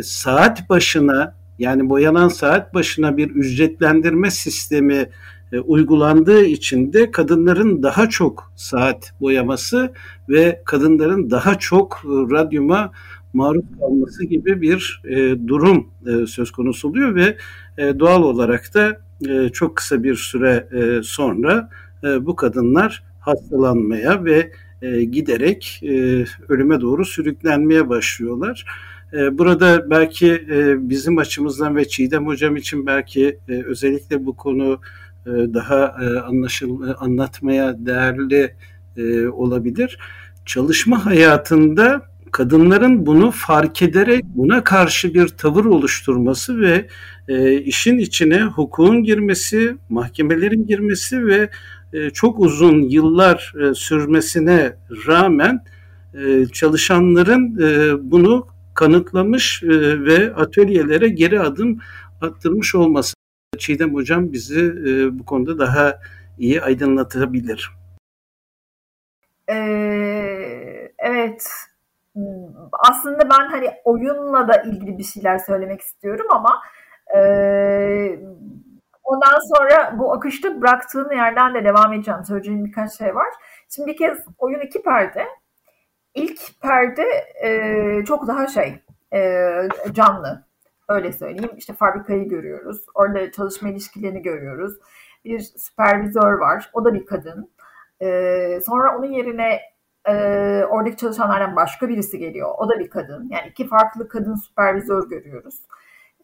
saat 0.03 0.69
başına 0.69 1.35
yani 1.59 1.89
boyanan 1.89 2.27
saat 2.27 2.73
başına 2.73 3.17
bir 3.17 3.29
ücretlendirme 3.29 4.31
sistemi 4.31 5.09
uygulandığı 5.65 6.45
için 6.45 6.93
de 6.93 7.11
kadınların 7.11 7.83
daha 7.83 8.09
çok 8.09 8.51
saat 8.55 9.13
boyaması 9.21 9.93
ve 10.29 10.61
kadınların 10.65 11.29
daha 11.31 11.59
çok 11.59 12.01
radyuma 12.05 12.91
maruz 13.33 13.63
kalması 13.79 14.25
gibi 14.25 14.61
bir 14.61 15.01
durum 15.47 15.87
söz 16.27 16.51
konusu 16.51 16.89
oluyor 16.89 17.15
ve 17.15 17.37
doğal 17.99 18.23
olarak 18.23 18.73
da 18.73 19.04
e, 19.29 19.49
çok 19.49 19.75
kısa 19.75 20.03
bir 20.03 20.15
süre 20.15 20.67
e, 20.71 21.03
sonra 21.03 21.69
e, 22.03 22.25
bu 22.25 22.35
kadınlar 22.35 23.03
hastalanmaya 23.19 24.25
ve 24.25 24.51
giderek 25.11 25.81
ölüme 26.49 26.81
doğru 26.81 27.05
sürüklenmeye 27.05 27.89
başlıyorlar. 27.89 28.65
Burada 29.31 29.89
belki 29.89 30.47
bizim 30.77 31.17
açımızdan 31.17 31.75
ve 31.75 31.87
Çiğdem 31.87 32.27
Hocam 32.27 32.55
için 32.55 32.85
belki 32.85 33.39
özellikle 33.47 34.25
bu 34.25 34.35
konu 34.35 34.79
daha 35.25 35.95
anlaşıl 36.27 36.81
anlatmaya 36.99 37.85
değerli 37.85 38.55
olabilir. 39.31 39.99
Çalışma 40.45 41.05
hayatında 41.05 42.01
kadınların 42.31 43.05
bunu 43.05 43.31
fark 43.31 43.81
ederek 43.81 44.25
buna 44.25 44.63
karşı 44.63 45.13
bir 45.13 45.27
tavır 45.27 45.65
oluşturması 45.65 46.61
ve 46.61 46.87
işin 47.63 47.97
içine 47.97 48.41
hukukun 48.41 49.03
girmesi, 49.03 49.77
mahkemelerin 49.89 50.67
girmesi 50.67 51.27
ve 51.27 51.49
çok 52.13 52.39
uzun 52.39 52.81
yıllar 52.81 53.53
sürmesine 53.75 54.73
rağmen 55.07 55.63
çalışanların 56.53 57.57
bunu 58.11 58.47
kanıtlamış 58.73 59.63
ve 60.05 60.35
atölyelere 60.35 61.09
geri 61.09 61.39
adım 61.39 61.79
attırmış 62.21 62.75
olması 62.75 63.15
Çiğdem 63.57 63.93
Hocam 63.93 64.33
bizi 64.33 64.59
e, 64.59 65.19
bu 65.19 65.25
konuda 65.25 65.59
daha 65.59 65.99
iyi 66.37 66.61
aydınlatabilir. 66.61 67.71
Ee, 69.49 70.91
evet. 70.97 71.47
Aslında 72.71 73.29
ben 73.29 73.49
hani 73.51 73.69
oyunla 73.83 74.47
da 74.47 74.61
ilgili 74.61 74.97
bir 74.97 75.03
şeyler 75.03 75.37
söylemek 75.37 75.81
istiyorum 75.81 76.25
ama 76.29 76.61
e, 77.15 77.19
ondan 79.03 79.55
sonra 79.55 79.99
bu 79.99 80.13
akışta 80.13 80.61
bıraktığım 80.61 81.11
yerden 81.11 81.53
de 81.53 81.65
devam 81.65 81.93
edeceğim. 81.93 82.25
Söyleyeceğim 82.25 82.65
birkaç 82.65 82.97
şey 82.97 83.15
var. 83.15 83.27
Şimdi 83.69 83.91
bir 83.91 83.97
kez 83.97 84.17
oyun 84.37 84.59
iki 84.59 84.81
perde. 84.81 85.25
İlk 86.13 86.61
perde 86.61 87.03
e, 87.43 88.05
çok 88.05 88.27
daha 88.27 88.47
şey 88.47 88.79
e, 89.13 89.51
canlı. 89.91 90.45
Öyle 90.89 91.13
söyleyeyim. 91.13 91.51
İşte 91.57 91.73
fabrikayı 91.73 92.29
görüyoruz. 92.29 92.85
Orada 92.93 93.31
çalışma 93.31 93.69
ilişkilerini 93.69 94.21
görüyoruz. 94.21 94.73
Bir 95.25 95.39
süpervizör 95.39 96.33
var. 96.33 96.69
O 96.73 96.85
da 96.85 96.93
bir 96.93 97.05
kadın. 97.05 97.51
E, 98.01 98.59
sonra 98.65 98.97
onun 98.97 99.11
yerine 99.11 99.59
e, 100.07 100.13
oradaki 100.69 100.97
çalışanlardan 100.97 101.55
başka 101.55 101.89
birisi 101.89 102.19
geliyor. 102.19 102.55
O 102.57 102.69
da 102.69 102.79
bir 102.79 102.89
kadın. 102.89 103.27
Yani 103.29 103.47
iki 103.49 103.67
farklı 103.67 104.07
kadın 104.07 104.35
süpervizör 104.35 105.09
görüyoruz. 105.09 105.55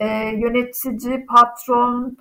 E, 0.01 0.07
yönetici, 0.35 1.25
patron, 1.25 2.17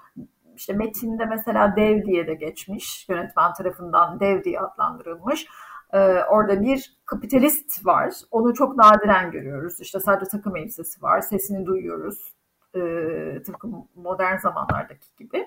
işte 0.56 0.72
metinde 0.72 1.24
mesela 1.24 1.76
dev 1.76 2.04
diye 2.04 2.26
de 2.26 2.34
geçmiş. 2.34 3.08
Yönetmen 3.08 3.52
tarafından 3.52 4.20
dev 4.20 4.44
diye 4.44 4.60
adlandırılmış. 4.60 5.46
Ee, 5.92 6.24
orada 6.30 6.62
bir 6.62 6.96
kapitalist 7.04 7.86
var. 7.86 8.12
Onu 8.30 8.54
çok 8.54 8.76
nadiren 8.76 9.30
görüyoruz. 9.30 9.80
İşte 9.80 10.00
sadece 10.00 10.30
takım 10.30 10.56
elbisesi 10.56 11.02
var. 11.02 11.20
Sesini 11.20 11.66
duyuyoruz. 11.66 12.34
Ee, 12.76 13.42
tıpkı 13.46 13.68
modern 13.94 14.36
zamanlardaki 14.38 15.06
gibi. 15.18 15.46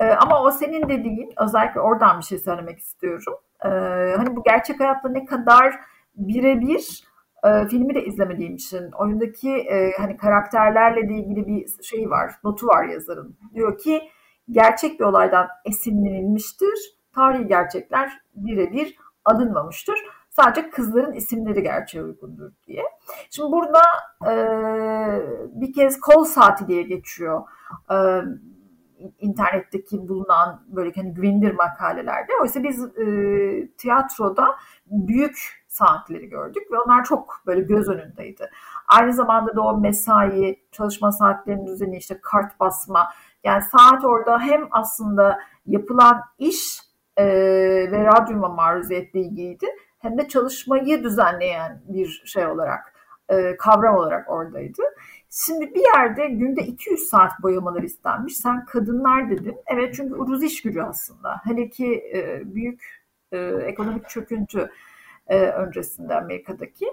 Ee, 0.00 0.04
ama 0.04 0.42
o 0.42 0.50
senin 0.50 0.88
dediğin 0.88 1.32
özellikle 1.36 1.80
oradan 1.80 2.18
bir 2.18 2.24
şey 2.24 2.38
söylemek 2.38 2.78
istiyorum. 2.78 3.34
Ee, 3.64 3.68
hani 4.16 4.36
bu 4.36 4.42
gerçek 4.42 4.80
hayatta 4.80 5.08
ne 5.08 5.24
kadar 5.24 5.74
birebir 6.16 7.04
e, 7.44 7.68
filmi 7.68 7.94
de 7.94 8.04
izlemediğim 8.04 8.54
için 8.54 8.92
oyundaki 8.92 9.50
e, 9.50 9.92
hani 9.98 10.16
karakterlerle 10.16 11.00
ilgili 11.00 11.46
bir 11.46 11.82
şey 11.82 12.10
var, 12.10 12.32
notu 12.44 12.66
var 12.66 12.84
yazarın. 12.84 13.36
Diyor 13.54 13.78
ki 13.78 14.02
gerçek 14.50 15.00
bir 15.00 15.04
olaydan 15.04 15.48
esinlenilmiştir. 15.64 16.94
Tarihi 17.14 17.46
gerçekler 17.46 18.12
birebir 18.34 18.96
alınmamıştır. 19.24 19.98
Sadece 20.30 20.70
kızların 20.70 21.12
isimleri 21.12 21.62
gerçeğe 21.62 22.04
uygundur 22.04 22.52
diye. 22.66 22.82
Şimdi 23.30 23.52
burada 23.52 23.80
e, 24.30 24.34
bir 25.60 25.72
kez 25.72 26.00
kol 26.00 26.24
saati 26.24 26.66
diye 26.68 26.82
geçiyor. 26.82 27.42
E, 27.90 27.96
internetteki 29.18 30.08
bulunan 30.08 30.64
böyle 30.68 30.92
hani 30.96 31.14
güvenilir 31.14 31.54
makalelerde. 31.54 32.32
Oysa 32.42 32.62
biz 32.62 32.84
e, 32.84 33.06
tiyatroda 33.78 34.56
büyük 34.86 35.63
saatleri 35.74 36.28
gördük 36.28 36.62
ve 36.72 36.78
onlar 36.78 37.04
çok 37.04 37.42
böyle 37.46 37.60
göz 37.60 37.88
önündeydi. 37.88 38.50
Aynı 38.88 39.12
zamanda 39.12 39.56
da 39.56 39.62
o 39.62 39.78
mesai, 39.78 40.62
çalışma 40.72 41.12
saatlerinin 41.12 41.66
düzeni, 41.66 41.96
işte 41.96 42.18
kart 42.22 42.60
basma. 42.60 43.08
Yani 43.44 43.62
saat 43.62 44.04
orada 44.04 44.38
hem 44.38 44.68
aslında 44.70 45.40
yapılan 45.66 46.22
iş 46.38 46.80
e, 47.16 47.26
ve 47.92 48.04
radyuma 48.04 48.48
maruziyetle 48.48 49.20
ilgiliydi 49.20 49.66
hem 49.98 50.18
de 50.18 50.28
çalışmayı 50.28 51.04
düzenleyen 51.04 51.82
bir 51.88 52.22
şey 52.26 52.46
olarak, 52.46 52.94
e, 53.28 53.56
kavram 53.56 53.96
olarak 53.96 54.30
oradaydı. 54.30 54.82
Şimdi 55.30 55.74
bir 55.74 55.82
yerde 55.96 56.26
günde 56.26 56.62
200 56.62 57.00
saat 57.00 57.42
boyamalar 57.42 57.82
istenmiş. 57.82 58.36
Sen 58.36 58.64
kadınlar 58.64 59.30
dedin. 59.30 59.56
Evet 59.66 59.94
çünkü 59.94 60.14
ucuz 60.14 60.42
iş 60.42 60.62
gücü 60.62 60.80
aslında. 60.82 61.40
Hele 61.44 61.68
ki 61.68 62.04
e, 62.14 62.42
büyük 62.54 63.04
e, 63.32 63.38
ekonomik 63.38 64.08
çöküntü 64.08 64.70
e, 65.26 65.38
öncesinde 65.38 66.14
Amerika'daki. 66.14 66.86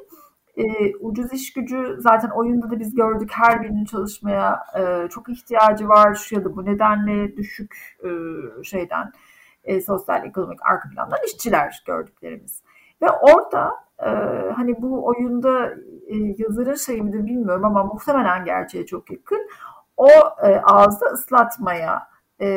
E, 0.57 0.95
ucuz 0.95 1.33
iş 1.33 1.53
gücü 1.53 1.95
zaten 1.99 2.29
oyunda 2.29 2.71
da 2.71 2.79
biz 2.79 2.95
gördük 2.95 3.29
her 3.33 3.61
birinin 3.61 3.85
çalışmaya 3.85 4.59
e, 4.79 5.07
çok 5.09 5.29
ihtiyacı 5.29 5.87
var. 5.87 6.15
Şu 6.15 6.35
ya 6.35 6.45
da 6.45 6.55
bu 6.55 6.65
nedenle 6.65 7.37
düşük 7.37 7.97
e, 8.03 8.09
şeyden 8.63 9.11
e, 9.63 9.81
sosyal 9.81 10.25
ekonomik 10.25 10.59
arka 10.65 10.89
plandan 10.89 11.19
işçiler 11.25 11.83
gördüklerimiz. 11.87 12.63
Ve 13.01 13.09
orada 13.09 13.71
e, 13.99 14.09
hani 14.55 14.81
bu 14.81 15.05
oyunda 15.05 15.73
e, 16.07 16.15
yazarın 16.37 16.75
şeyi 16.75 17.01
midir 17.01 17.25
bilmiyorum 17.25 17.65
ama 17.65 17.83
muhtemelen 17.83 18.45
gerçeğe 18.45 18.85
çok 18.85 19.11
yakın. 19.11 19.47
O 19.97 20.09
e, 20.43 20.61
ağzı 20.63 21.05
ıslatmaya 21.05 22.07
e, 22.39 22.47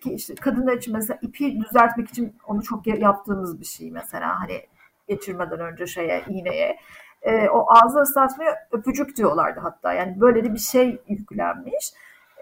ki 0.00 0.12
işte 0.12 0.34
kadınlar 0.34 0.76
için 0.76 0.94
mesela 0.94 1.18
ipi 1.22 1.60
düzeltmek 1.60 2.08
için 2.08 2.36
onu 2.46 2.62
çok 2.62 2.86
yaptığımız 2.86 3.60
bir 3.60 3.64
şey 3.64 3.90
mesela 3.90 4.40
hani 4.40 4.62
geçirmeden 5.08 5.60
önce 5.60 5.86
şeye 5.86 6.24
iğneye. 6.28 6.78
E, 7.22 7.48
o 7.48 7.66
ağzı 7.68 8.00
ıslatmaya 8.00 8.68
öpücük 8.72 9.16
diyorlardı 9.16 9.60
hatta. 9.60 9.92
Yani 9.92 10.20
böyle 10.20 10.44
de 10.44 10.54
bir 10.54 10.58
şey 10.58 11.02
yüklenmiş. 11.08 11.92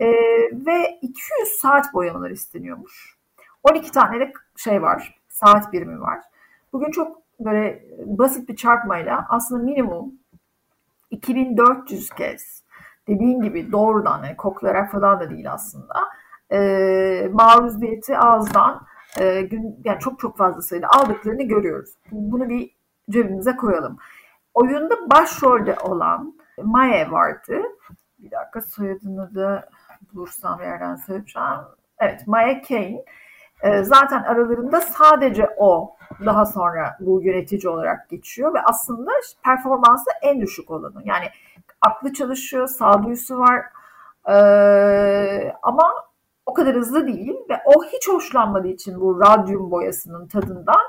E, 0.00 0.06
ve 0.52 0.98
200 1.02 1.48
saat 1.60 1.94
boyamalar 1.94 2.30
isteniyormuş. 2.30 3.16
12 3.62 3.90
tane 3.92 4.20
de 4.20 4.32
şey 4.56 4.82
var 4.82 5.20
saat 5.28 5.72
birimi 5.72 6.00
var. 6.00 6.20
Bugün 6.72 6.90
çok 6.90 7.22
böyle 7.40 7.84
basit 8.06 8.48
bir 8.48 8.56
çarpmayla 8.56 9.26
aslında 9.28 9.62
minimum 9.62 10.12
2400 11.10 12.10
kez 12.10 12.62
dediğin 13.08 13.42
gibi 13.42 13.72
doğrudan 13.72 14.24
yani 14.24 14.36
koklayarak 14.36 14.92
falan 14.92 15.20
da 15.20 15.30
değil 15.30 15.52
aslında 15.52 15.94
e, 16.52 17.28
maruziyeti 17.32 18.18
ağızdan 18.18 18.86
e, 19.20 19.42
gün, 19.42 19.80
yani 19.84 19.98
çok 20.00 20.18
çok 20.18 20.36
fazla 20.36 20.62
sayıda 20.62 20.88
aldıklarını 20.88 21.42
görüyoruz. 21.42 21.90
Bunu 22.10 22.48
bir 22.48 22.70
cebimize 23.10 23.56
koyalım. 23.56 23.98
Oyunda 24.54 25.10
başrolde 25.10 25.76
olan 25.82 26.34
Maya 26.62 27.10
vardı. 27.10 27.62
Bir 28.18 28.30
dakika 28.30 28.60
soyadını 28.60 29.34
da 29.34 29.68
bulursam 30.12 30.60
yerden 30.60 30.96
söyleyeceğim. 30.96 31.48
Evet 31.98 32.26
Maya 32.26 32.62
Kane. 32.62 33.04
E, 33.62 33.82
zaten 33.82 34.22
aralarında 34.22 34.80
sadece 34.80 35.48
o 35.58 35.96
daha 36.24 36.46
sonra 36.46 36.96
bu 37.00 37.22
yönetici 37.22 37.72
olarak 37.72 38.08
geçiyor 38.08 38.54
ve 38.54 38.60
aslında 38.62 39.10
performansı 39.44 40.10
en 40.22 40.40
düşük 40.40 40.70
olanı. 40.70 41.02
Yani 41.04 41.26
aklı 41.80 42.12
çalışıyor, 42.12 42.68
sağduyusu 42.68 43.38
var 43.38 43.64
ee, 44.28 45.54
ama 45.62 45.92
o 46.46 46.54
kadar 46.54 46.76
hızlı 46.76 47.06
değil 47.06 47.34
ve 47.50 47.54
o 47.64 47.84
hiç 47.84 48.08
hoşlanmadığı 48.08 48.68
için 48.68 49.00
bu 49.00 49.20
radyum 49.20 49.70
boyasının 49.70 50.28
tadından 50.28 50.82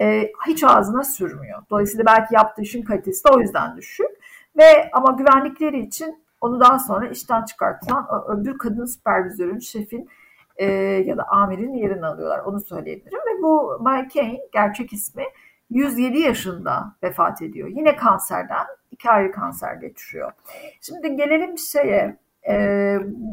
e, 0.00 0.32
hiç 0.46 0.64
ağzına 0.64 1.04
sürmüyor. 1.04 1.62
Dolayısıyla 1.70 2.06
belki 2.06 2.34
yaptığı 2.34 2.62
işin 2.62 2.82
kalitesi 2.82 3.24
de 3.24 3.28
o 3.28 3.40
yüzden 3.40 3.76
düşük. 3.76 4.10
Ve 4.56 4.90
ama 4.92 5.10
güvenlikleri 5.10 5.80
için 5.80 6.24
onu 6.40 6.60
daha 6.60 6.78
sonra 6.78 7.08
işten 7.08 7.44
çıkartılan 7.44 8.06
öbür 8.28 8.58
kadın 8.58 8.84
süpervizörün, 8.84 9.58
şefin 9.58 10.08
e, 10.56 10.66
ya 11.06 11.16
da 11.16 11.22
amirin 11.28 11.74
yerini 11.74 12.06
alıyorlar. 12.06 12.38
Onu 12.38 12.60
söyleyebilirim. 12.60 13.18
Ve 13.18 13.42
bu 13.42 13.78
Mike 13.80 14.20
Kane 14.20 14.40
gerçek 14.52 14.92
ismi 14.92 15.24
107 15.70 16.18
yaşında 16.18 16.96
vefat 17.02 17.42
ediyor. 17.42 17.68
Yine 17.68 17.96
kanserden 17.96 18.66
iki 18.90 19.10
ayrı 19.10 19.32
kanser 19.32 19.74
geçiriyor. 19.74 20.32
Şimdi 20.80 21.16
gelelim 21.16 21.58
şeye 21.58 22.16
e, 22.48 22.54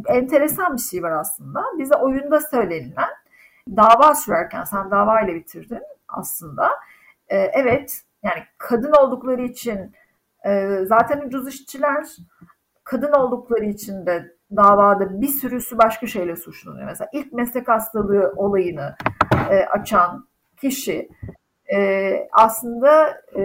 enteresan 0.07 0.75
bir 0.75 0.81
şey 0.81 1.03
var 1.03 1.11
aslında. 1.11 1.63
Bize 1.77 1.95
oyunda 1.95 2.39
söylenilen 2.39 3.09
dava 3.69 4.15
sürerken 4.15 4.63
sen 4.63 4.91
dava 4.91 5.21
ile 5.21 5.35
bitirdin 5.35 5.81
aslında. 6.07 6.69
E, 7.27 7.37
evet 7.37 8.01
yani 8.23 8.43
kadın 8.57 8.91
oldukları 8.91 9.41
için 9.41 9.91
e, 10.45 10.77
zaten 10.85 11.21
ucuz 11.21 11.47
işçiler 11.47 12.05
kadın 12.83 13.11
oldukları 13.11 13.65
için 13.65 14.05
de 14.05 14.35
davada 14.55 15.21
bir 15.21 15.27
sürüsü 15.27 15.77
başka 15.77 16.07
şeyle 16.07 16.35
suçlanıyor. 16.35 16.85
Mesela 16.85 17.09
ilk 17.13 17.33
meslek 17.33 17.67
hastalığı 17.67 18.33
olayını 18.35 18.95
e, 19.49 19.65
açan 19.65 20.27
kişi 20.57 21.09
e, 21.73 22.11
aslında 22.31 23.21
e, 23.35 23.41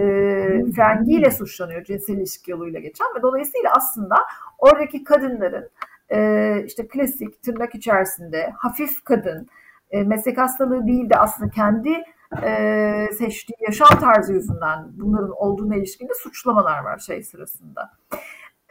frengiyle 0.75 1.31
suçlanıyor 1.31 1.83
cinsel 1.83 2.13
ilişki 2.13 2.51
yoluyla 2.51 2.79
geçen 2.79 3.07
ve 3.17 3.21
dolayısıyla 3.21 3.71
aslında 3.77 4.15
oradaki 4.57 5.03
kadınların 5.03 5.69
e, 6.09 6.63
işte 6.65 6.87
klasik 6.87 7.43
tırnak 7.43 7.75
içerisinde 7.75 8.53
hafif 8.57 9.03
kadın 9.03 9.47
e, 9.91 10.03
meslek 10.03 10.37
hastalığı 10.37 10.87
değil 10.87 11.09
de 11.09 11.17
aslında 11.17 11.49
kendi 11.49 12.03
e, 12.43 13.09
seçtiği 13.17 13.57
yaşam 13.67 13.99
tarzı 13.99 14.33
yüzünden 14.33 14.87
bunların 14.91 15.31
olduğuna 15.31 15.75
ilişkin 15.75 16.09
de 16.09 16.13
suçlamalar 16.13 16.83
var 16.83 16.99
şey 16.99 17.23
sırasında. 17.23 17.91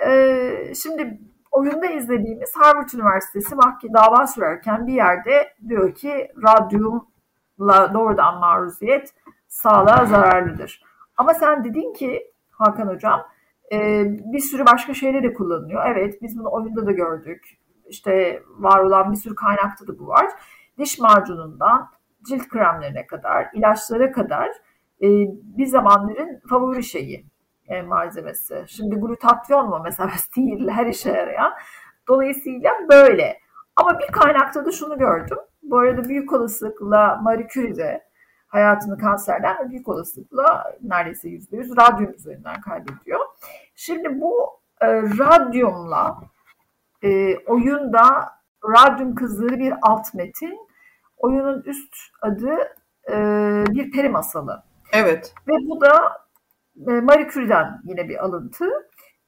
E, 0.06 0.74
şimdi 0.82 1.20
oyunda 1.50 1.86
izlediğimiz 1.86 2.56
Harvard 2.56 2.90
Üniversitesi 2.94 3.54
mahkeme 3.54 3.94
dava 3.94 4.26
sürerken 4.26 4.86
bir 4.86 4.92
yerde 4.92 5.52
diyor 5.68 5.94
ki 5.94 6.28
radyumla 6.42 7.94
doğrudan 7.94 8.40
maruziyet 8.40 9.12
sağlığa 9.56 10.06
zararlıdır. 10.06 10.82
Ama 11.16 11.34
sen 11.34 11.64
dedin 11.64 11.92
ki 11.92 12.32
Hakan 12.50 12.86
Hocam 12.86 13.26
e, 13.72 14.04
bir 14.32 14.38
sürü 14.38 14.66
başka 14.66 14.94
şeyler 14.94 15.22
de 15.22 15.32
kullanılıyor. 15.32 15.86
Evet 15.86 16.22
biz 16.22 16.38
bunu 16.38 16.52
oyunda 16.52 16.86
da 16.86 16.92
gördük. 16.92 17.58
İşte 17.86 18.42
var 18.58 18.80
olan 18.80 19.12
bir 19.12 19.16
sürü 19.16 19.34
kaynakta 19.34 19.86
da 19.86 19.98
bu 19.98 20.06
var. 20.06 20.26
Diş 20.78 20.98
macunundan 20.98 21.90
cilt 22.28 22.48
kremlerine 22.48 23.06
kadar, 23.06 23.48
ilaçlara 23.54 24.12
kadar 24.12 24.48
e, 25.02 25.08
bir 25.58 25.66
zamanların 25.66 26.40
favori 26.50 26.82
şeyi 26.82 27.26
e, 27.68 27.82
malzemesi. 27.82 28.64
Şimdi 28.68 28.96
glutatyon 28.96 29.68
mu 29.68 29.80
mesela 29.84 30.10
değil 30.36 30.68
her 30.68 30.86
işe 30.86 31.10
yarayan. 31.10 31.52
Dolayısıyla 32.08 32.70
böyle. 32.90 33.38
Ama 33.76 33.98
bir 33.98 34.12
kaynakta 34.12 34.64
da 34.64 34.72
şunu 34.72 34.98
gördüm. 34.98 35.38
Bu 35.62 35.78
arada 35.78 36.08
büyük 36.08 36.32
olasılıkla 36.32 37.20
Marie 37.22 37.48
Curie 37.48 37.76
de 37.76 38.06
hayatını 38.46 38.98
kanserden 38.98 39.70
büyük 39.70 39.88
olasılıkla 39.88 40.74
neredeyse 40.82 41.28
yüzde 41.28 41.56
yüz 41.56 41.76
radyum 41.76 42.14
üzerinden 42.14 42.60
kaybediyor. 42.60 43.20
Şimdi 43.74 44.20
bu 44.20 44.60
e, 44.80 44.86
radyumla 45.02 46.18
e, 47.02 47.36
oyunda 47.36 48.32
radyum 48.64 49.14
kızları 49.14 49.58
bir 49.58 49.74
alt 49.82 50.14
metin. 50.14 50.58
Oyunun 51.16 51.62
üst 51.62 51.94
adı 52.22 52.56
e, 53.10 53.14
bir 53.68 53.90
peri 53.90 54.08
masalı. 54.08 54.62
Evet. 54.92 55.34
Ve 55.48 55.52
bu 55.52 55.80
da 55.80 56.18
e, 56.86 56.90
Marie 56.90 57.28
Curie'den 57.28 57.80
yine 57.84 58.08
bir 58.08 58.24
alıntı. 58.24 58.64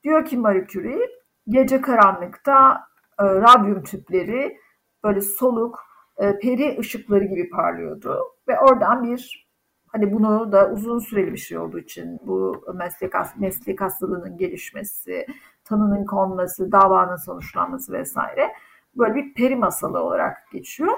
Diyor 0.05 0.25
ki 0.25 0.37
Marie 0.37 0.67
Curie, 0.67 1.11
gece 1.49 1.81
karanlıkta 1.81 2.85
e, 3.21 3.25
radyum 3.25 3.83
tüpleri 3.83 4.59
böyle 5.05 5.21
soluk 5.21 5.88
peri 6.19 6.79
ışıkları 6.79 7.25
gibi 7.25 7.51
parlıyordu. 7.51 8.19
Ve 8.49 8.61
oradan 8.61 9.03
bir 9.03 9.49
hani 9.89 10.13
bunu 10.13 10.53
da 10.53 10.71
uzun 10.71 10.99
süreli 10.99 11.33
bir 11.33 11.39
şey 11.39 11.59
olduğu 11.59 11.79
için 11.79 12.21
bu 12.23 12.65
meslek, 12.75 13.13
meslek 13.37 13.81
hastalığının 13.81 14.37
gelişmesi, 14.37 15.27
tanının 15.65 16.05
konması, 16.05 16.73
davanın 16.73 17.17
sonuçlanması 17.17 17.93
vesaire 17.93 18.53
böyle 18.97 19.15
bir 19.15 19.35
peri 19.35 19.57
masalı 19.57 20.03
olarak 20.03 20.51
geçiyor. 20.53 20.93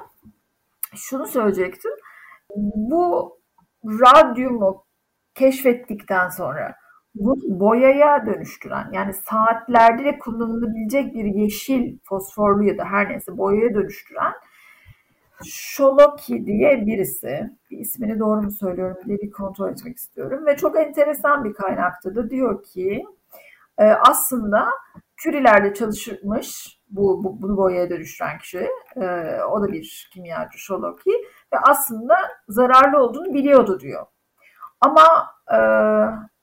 Şunu 0.95 1.27
söyleyecektim. 1.27 1.93
Bu 2.75 3.39
radyumu 3.85 4.85
keşfettikten 5.35 6.29
sonra 6.29 6.75
bu 7.15 7.37
boyaya 7.61 8.27
dönüştüren 8.27 8.91
yani 8.93 9.15
saatlerde 9.15 10.19
kullanılabilecek 10.19 11.15
bir 11.15 11.25
yeşil 11.25 11.99
fosforlu 12.05 12.65
ya 12.65 12.79
da 12.79 12.85
her 12.85 13.09
neyse 13.09 13.39
boyaya 13.39 13.75
dönüştüren 13.75 14.33
Şoloki 15.45 16.47
diye 16.47 16.87
birisi, 16.87 17.51
bir 17.71 17.79
ismini 17.79 18.19
doğru 18.19 18.43
mu 18.43 18.51
söylüyorum 18.51 18.97
diye 19.07 19.19
bir 19.19 19.31
kontrol 19.31 19.71
etmek 19.71 19.97
istiyorum 19.97 20.47
ve 20.47 20.57
çok 20.57 20.77
enteresan 20.77 21.45
bir 21.45 21.55
kaynakta 21.55 22.15
da 22.15 22.31
diyor 22.31 22.63
ki 22.63 23.05
e, 23.79 23.85
aslında 23.85 24.69
kürilerde 25.17 25.75
çalışmış 25.75 26.81
bu, 26.89 27.25
bu 27.25 27.43
bunu 27.43 27.57
boyaya 27.57 27.91
dönüştüren 27.91 28.39
kişi, 28.39 28.69
e, 28.97 29.03
o 29.51 29.63
da 29.63 29.73
bir 29.73 30.11
kimyacı 30.13 30.59
Şoloki 30.59 31.11
ve 31.53 31.59
aslında 31.63 32.15
zararlı 32.49 32.99
olduğunu 32.99 33.35
biliyordu 33.35 33.81
diyor. 33.81 34.07
Ama 34.81 35.07
e, 35.53 35.59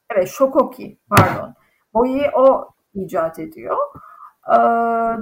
evet 0.09 0.29
Şokoki 0.29 0.99
pardon 1.09 1.53
boyayı 1.93 2.31
o 2.35 2.69
icat 2.93 3.39
ediyor. 3.39 3.77
E, 4.47 4.57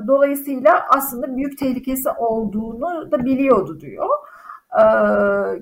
dolayısıyla 0.07 0.85
aslında 0.89 1.37
büyük 1.37 1.57
tehlikesi 1.57 2.09
olduğunu 2.09 3.11
da 3.11 3.25
biliyordu 3.25 3.79
diyor. 3.79 4.09
E, 4.73 4.83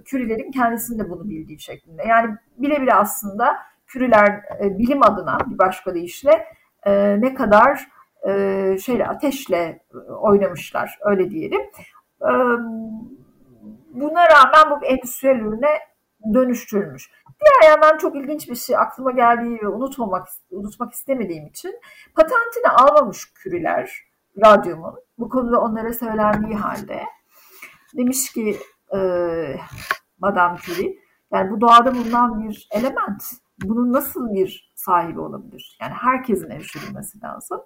Kürilerin 0.05 0.51
kendisinin 0.51 0.99
de 0.99 1.09
bunu 1.09 1.29
bildiği 1.29 1.59
şeklinde. 1.59 2.03
Yani 2.03 2.35
bile 2.57 2.81
bile 2.81 2.93
aslında 2.93 3.57
Küriler 3.87 4.41
e, 4.63 4.77
bilim 4.77 5.03
adına 5.03 5.37
bir 5.49 5.57
başka 5.57 5.93
deyişle 5.93 6.45
e, 6.83 7.21
ne 7.21 7.33
kadar 7.33 7.87
e, 8.27 8.77
şeyle 8.77 9.07
ateşle 9.07 9.79
oynamışlar 10.21 10.99
öyle 11.01 11.31
diyelim. 11.31 11.61
E, 12.21 12.31
buna 13.93 14.25
rağmen 14.29 14.71
bu 14.71 14.85
endüstriyel 14.85 15.39
ürüne 15.39 15.79
dönüştürülmüş. 16.33 17.09
Diğer 17.41 17.71
yandan 17.71 17.97
çok 17.97 18.15
ilginç 18.15 18.49
bir 18.49 18.55
şey 18.55 18.77
aklıma 18.77 19.11
geldiği 19.11 19.59
ve 19.61 19.67
unutmamak 19.67 20.27
unutmak 20.51 20.93
istemediğim 20.93 21.47
için 21.47 21.79
patentini 22.15 22.69
almamış 22.69 23.33
Küriler 23.33 24.03
radyumun. 24.45 24.95
Bu 25.17 25.29
konuda 25.29 25.61
onlara 25.61 25.93
söylendiği 25.93 26.55
halde 26.55 27.03
demiş 27.97 28.33
ki 28.33 28.57
e, 28.95 28.99
Madame 30.19 30.57
Curie 30.57 30.97
yani 31.33 31.51
bu 31.51 31.61
doğada 31.61 31.95
bulunan 31.95 32.43
bir 32.43 32.67
element. 32.71 33.23
Bunun 33.63 33.93
nasıl 33.93 34.33
bir 34.33 34.73
sahibi 34.75 35.19
olabilir? 35.19 35.77
Yani 35.81 35.93
herkesin 35.93 36.49
erişebilmesi 36.49 37.21
lazım. 37.21 37.61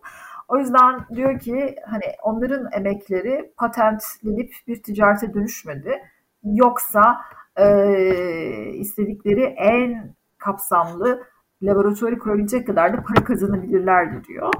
O 0.47 0.57
yüzden 0.57 1.05
diyor 1.15 1.39
ki 1.39 1.75
hani 1.89 2.03
onların 2.23 2.71
emekleri 2.71 3.53
patentlenip 3.57 4.53
bir 4.67 4.83
ticarete 4.83 5.33
dönüşmedi. 5.33 6.01
Yoksa 6.43 7.21
e, 7.57 8.71
istedikleri 8.73 9.43
en 9.43 10.15
kapsamlı 10.37 11.23
laboratuvarı 11.61 12.19
kurabilecek 12.19 12.67
kadar 12.67 12.93
da 12.93 13.03
para 13.03 13.23
kazanabilirlerdi 13.23 14.23
diyor. 14.27 14.53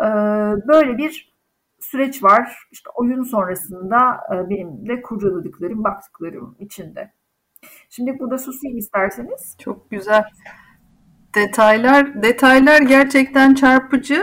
E, 0.00 0.06
böyle 0.68 0.98
bir 0.98 1.34
süreç 1.80 2.22
var. 2.22 2.58
İşte 2.72 2.90
oyun 2.94 3.22
sonrasında 3.22 4.20
e, 4.34 4.50
benim 4.50 4.88
de 4.88 5.02
kurcaladıklarım, 5.02 5.84
baktıklarım 5.84 6.56
içinde. 6.58 7.12
Şimdi 7.88 8.18
burada 8.18 8.38
susayım 8.38 8.78
isterseniz. 8.78 9.56
Çok 9.58 9.90
güzel. 9.90 10.24
Detaylar 11.34 12.22
detaylar 12.22 12.80
gerçekten 12.80 13.54
çarpıcı 13.54 14.22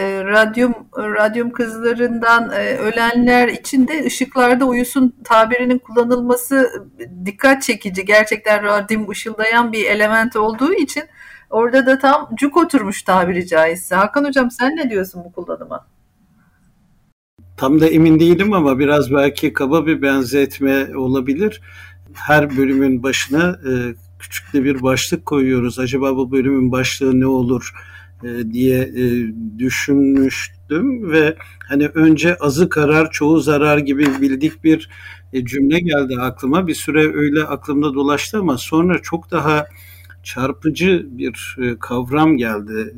e, 0.00 0.24
radyum 0.24 0.74
radyum 0.96 1.50
kızlarından 1.50 2.50
e, 2.50 2.76
ölenler 2.76 3.48
için 3.48 3.88
de 3.88 4.04
ışıklarda 4.06 4.64
uyusun 4.64 5.14
tabirinin 5.24 5.78
kullanılması 5.78 6.86
dikkat 7.24 7.62
çekici. 7.62 8.04
Gerçekten 8.04 8.62
radyum 8.62 9.10
ışıldayan 9.10 9.72
bir 9.72 9.84
element 9.84 10.36
olduğu 10.36 10.72
için 10.72 11.02
orada 11.50 11.86
da 11.86 11.98
tam 11.98 12.28
cuk 12.34 12.56
oturmuş 12.56 13.02
tabiri 13.02 13.46
caizse. 13.46 13.94
Hakan 13.94 14.24
hocam 14.24 14.50
sen 14.50 14.76
ne 14.76 14.90
diyorsun 14.90 15.22
bu 15.24 15.32
kullanıma? 15.32 15.86
Tam 17.56 17.80
da 17.80 17.86
emin 17.86 18.20
değilim 18.20 18.52
ama 18.52 18.78
biraz 18.78 19.12
belki 19.12 19.52
kaba 19.52 19.86
bir 19.86 20.02
benzetme 20.02 20.96
olabilir. 20.96 21.60
Her 22.14 22.56
bölümün 22.56 23.02
başına 23.02 23.48
e, 23.48 23.72
küçük 24.18 24.52
de 24.52 24.64
bir 24.64 24.82
başlık 24.82 25.26
koyuyoruz. 25.26 25.78
Acaba 25.78 26.16
bu 26.16 26.32
bölümün 26.32 26.72
başlığı 26.72 27.20
ne 27.20 27.26
olur? 27.26 27.72
E, 28.24 28.52
diye 28.52 28.78
e, 28.82 29.32
düşünmüştüm 29.58 31.10
ve 31.10 31.36
hani 31.68 31.86
önce 31.86 32.36
azı 32.36 32.68
karar 32.68 33.10
çoğu 33.10 33.40
zarar 33.40 33.78
gibi 33.78 34.06
bildik 34.20 34.64
bir 34.64 34.90
e, 35.32 35.44
cümle 35.44 35.80
geldi 35.80 36.16
aklıma. 36.20 36.66
Bir 36.66 36.74
süre 36.74 37.16
öyle 37.16 37.44
aklımda 37.44 37.94
dolaştı 37.94 38.38
ama 38.38 38.58
sonra 38.58 38.98
çok 39.02 39.30
daha 39.30 39.66
çarpıcı 40.22 41.06
bir 41.10 41.56
kavram 41.80 42.36
geldi 42.36 42.94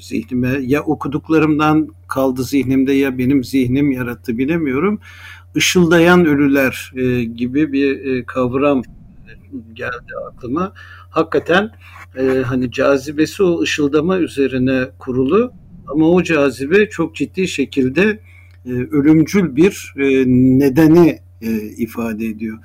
zihnime. 0.00 0.58
Ya 0.60 0.82
okuduklarımdan 0.82 1.88
kaldı 2.08 2.44
zihnimde 2.44 2.92
ya 2.92 3.18
benim 3.18 3.44
zihnim 3.44 3.90
yarattı 3.90 4.38
bilemiyorum. 4.38 5.00
Işıldayan 5.54 6.26
ölüler 6.26 6.92
gibi 7.36 7.72
bir 7.72 8.24
kavram 8.26 8.82
geldi 9.74 10.12
aklıma. 10.28 10.72
Hakikaten 11.10 11.70
e, 12.18 12.42
hani 12.46 12.70
cazibesi 12.70 13.42
o 13.42 13.60
ışıldama 13.60 14.18
üzerine 14.18 14.84
kurulu 14.98 15.52
ama 15.88 16.10
o 16.10 16.22
cazibe 16.22 16.88
çok 16.88 17.14
ciddi 17.14 17.48
şekilde 17.48 18.20
e, 18.66 18.70
ölümcül 18.70 19.56
bir 19.56 19.94
e, 19.96 20.24
nedeni 20.58 21.18
e, 21.42 21.50
ifade 21.76 22.26
ediyor. 22.26 22.58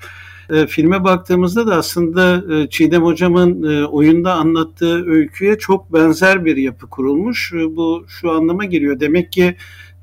E, 0.50 0.68
filme 0.68 1.04
baktığımızda 1.04 1.68
da 1.68 1.76
aslında 1.76 2.44
e, 2.56 2.70
Çiğdem 2.70 3.04
Hocam'ın 3.04 3.64
e, 3.64 3.86
oyunda 3.86 4.34
anlattığı 4.34 5.06
öyküye 5.06 5.58
çok 5.58 5.94
benzer 5.94 6.46
bir 6.46 6.58
yapı 6.58 6.90
kurulmuş. 6.90 7.54
E, 7.54 7.76
bu 7.76 8.06
şu 8.08 8.32
anlama 8.32 8.66
geliyor. 8.66 9.00
Demek 9.00 9.32
ki 9.32 9.56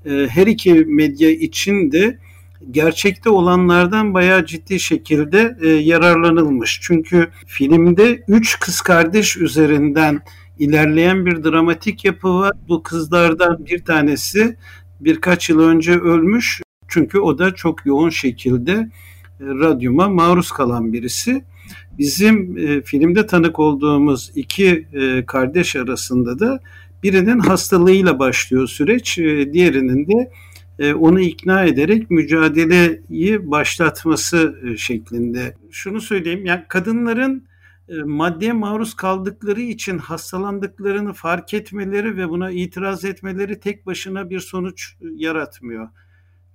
e, 0.06 0.10
her 0.30 0.46
iki 0.46 0.74
medya 0.74 1.30
için 1.30 1.92
de 1.92 2.18
gerçekte 2.70 3.30
olanlardan 3.30 4.14
bayağı 4.14 4.46
ciddi 4.46 4.80
şekilde 4.80 5.56
e, 5.62 5.68
yararlanılmış. 5.68 6.80
Çünkü 6.82 7.28
filmde 7.46 8.24
üç 8.28 8.60
kız 8.60 8.80
kardeş 8.80 9.36
üzerinden 9.36 10.20
ilerleyen 10.58 11.26
bir 11.26 11.44
dramatik 11.44 12.04
yapı 12.04 12.34
var. 12.34 12.52
Bu 12.68 12.82
kızlardan 12.82 13.66
bir 13.66 13.84
tanesi 13.84 14.56
birkaç 15.00 15.50
yıl 15.50 15.60
önce 15.60 15.92
ölmüş. 15.92 16.62
Çünkü 16.88 17.18
o 17.18 17.38
da 17.38 17.54
çok 17.54 17.86
yoğun 17.86 18.10
şekilde 18.10 18.72
e, 18.72 18.90
radyuma 19.40 20.08
maruz 20.08 20.52
kalan 20.52 20.92
birisi. 20.92 21.44
Bizim 21.98 22.58
e, 22.58 22.82
filmde 22.82 23.26
tanık 23.26 23.58
olduğumuz 23.58 24.32
iki 24.34 24.86
e, 24.92 25.26
kardeş 25.26 25.76
arasında 25.76 26.38
da 26.38 26.60
birinin 27.02 27.38
hastalığıyla 27.38 28.18
başlıyor 28.18 28.66
süreç, 28.68 29.18
e, 29.18 29.52
diğerinin 29.52 30.06
de 30.06 30.30
onu 30.78 31.20
ikna 31.20 31.64
ederek 31.64 32.10
mücadeleyi 32.10 33.50
başlatması 33.50 34.56
e, 34.64 34.76
şeklinde. 34.76 35.54
Şunu 35.70 36.00
söyleyeyim, 36.00 36.46
yani 36.46 36.64
kadınların 36.68 37.46
e, 37.88 37.94
maddeye 37.94 38.52
maruz 38.52 38.94
kaldıkları 38.94 39.60
için 39.60 39.98
hastalandıklarını 39.98 41.12
fark 41.12 41.54
etmeleri 41.54 42.16
ve 42.16 42.28
buna 42.28 42.50
itiraz 42.50 43.04
etmeleri 43.04 43.60
tek 43.60 43.86
başına 43.86 44.30
bir 44.30 44.40
sonuç 44.40 44.96
yaratmıyor. 45.00 45.88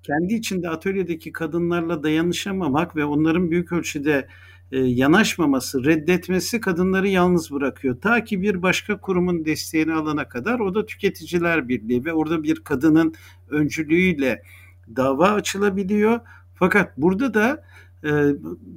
Kendi 0.03 0.33
içinde 0.33 0.69
atölyedeki 0.69 1.31
kadınlarla 1.31 2.03
dayanışamamak 2.03 2.95
ve 2.95 3.05
onların 3.05 3.51
büyük 3.51 3.71
ölçüde 3.71 4.13
e, 4.13 4.27
yanaşmaması, 4.77 5.85
reddetmesi 5.85 6.61
kadınları 6.61 7.07
yalnız 7.07 7.51
bırakıyor. 7.51 8.01
Ta 8.01 8.23
ki 8.23 8.41
bir 8.41 8.61
başka 8.61 8.99
kurumun 8.99 9.45
desteğini 9.45 9.93
alana 9.93 10.29
kadar 10.29 10.59
o 10.59 10.75
da 10.75 10.85
tüketiciler 10.85 11.67
birliği 11.67 12.05
ve 12.05 12.13
orada 12.13 12.43
bir 12.43 12.55
kadının 12.55 13.13
öncülüğüyle 13.49 14.43
dava 14.95 15.29
açılabiliyor. 15.29 16.19
Fakat 16.55 16.97
burada 16.97 17.33
da 17.33 17.63
e, 18.03 18.09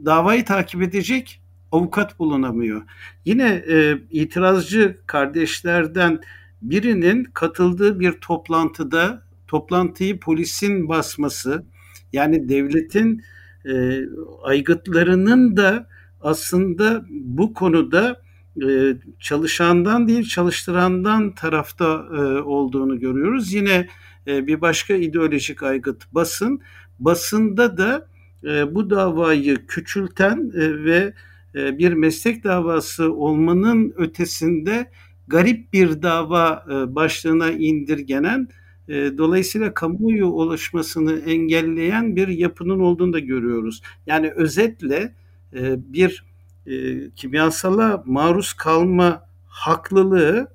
davayı 0.05 0.45
takip 0.45 0.83
edecek 0.83 1.43
avukat 1.73 2.19
bulunamıyor. 2.19 2.83
Yine 3.25 3.65
e, 3.69 3.99
itirazcı 4.11 5.01
kardeşlerden 5.07 6.21
birinin 6.63 7.25
katıldığı 7.25 8.01
bir 8.01 8.13
toplantıda 8.13 9.23
toplantıyı 9.49 10.21
polisin 10.21 10.89
basması 10.89 11.65
yani 12.13 12.49
devletin 12.49 13.23
e, 13.67 14.03
aygıtlarının 14.43 15.57
da 15.57 15.87
aslında 16.21 17.05
bu 17.11 17.55
konuda 17.55 18.23
e, 18.63 18.97
çalışandan 19.19 20.09
değil 20.09 20.25
çalıştırandan 20.25 21.35
tarafta 21.35 22.07
e, 22.15 22.21
olduğunu 22.43 23.01
görüyoruz. 23.01 23.53
Yine 23.53 23.89
e, 24.27 24.47
bir 24.47 24.61
başka 24.61 24.95
ideolojik 24.95 25.63
aygıt 25.63 26.03
basın. 26.13 26.61
Basında 26.99 27.79
da 27.79 28.07
e, 28.45 28.75
bu 28.75 28.91
davayı 28.91 29.67
küçülten 29.67 30.53
e, 30.55 30.85
ve 30.85 31.15
e, 31.55 31.79
bir 31.79 31.93
meslek 31.93 32.45
davası 32.45 33.13
olmanın 33.13 33.95
ötesinde 33.97 34.91
garip 35.29 35.73
bir 35.73 36.03
dava 36.03 36.67
e, 36.71 36.95
başlığına 36.95 37.51
indirgenen 37.51 38.49
dolayısıyla 38.89 39.75
kamuoyu 39.75 40.27
ulaşmasını 40.27 41.19
engelleyen 41.19 42.17
bir 42.17 42.29
yapının 42.29 42.81
olduğunu 42.81 43.13
da 43.13 43.19
görüyoruz. 43.19 43.83
Yani 44.07 44.31
özetle 44.31 45.15
e, 45.55 45.93
bir 45.93 46.25
e, 46.67 47.11
kimyasala 47.11 48.03
maruz 48.07 48.53
kalma 48.53 49.27
haklılığı 49.47 50.49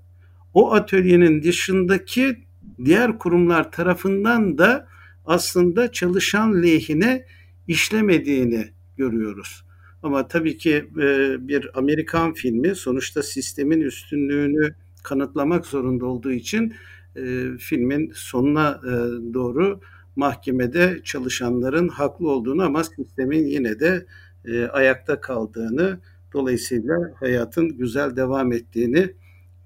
o 0.54 0.74
atölyenin 0.74 1.44
dışındaki 1.44 2.38
diğer 2.86 3.20
kurumlar 3.20 3.72
tarafından 3.72 4.58
da 4.58 4.88
aslında 5.26 5.92
çalışan 5.92 6.63
lehine 6.63 7.26
işlemediğini 7.68 8.68
görüyoruz. 8.98 9.63
Ama 10.04 10.28
tabii 10.28 10.58
ki 10.58 10.74
e, 11.02 11.38
bir 11.48 11.80
Amerikan 11.80 12.34
filmi 12.34 12.76
sonuçta 12.76 13.24
sistemin 13.24 13.82
üstünlüğünü 13.82 14.76
kanıtlamak 15.04 15.66
zorunda 15.66 16.06
olduğu 16.06 16.32
için 16.32 16.74
e, 17.18 17.58
filmin 17.58 18.12
sonuna 18.16 18.82
e, 18.84 18.94
doğru 19.34 19.80
mahkemede 20.16 21.00
çalışanların 21.04 21.88
haklı 21.88 22.30
olduğunu 22.30 22.64
ama 22.64 22.84
sistemin 22.84 23.46
yine 23.46 23.80
de 23.80 24.06
e, 24.46 24.66
ayakta 24.66 25.22
kaldığını 25.22 26.00
dolayısıyla 26.34 26.96
hayatın 27.20 27.78
güzel 27.78 28.16
devam 28.16 28.52
ettiğini 28.52 29.14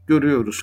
görüyoruz. 0.08 0.62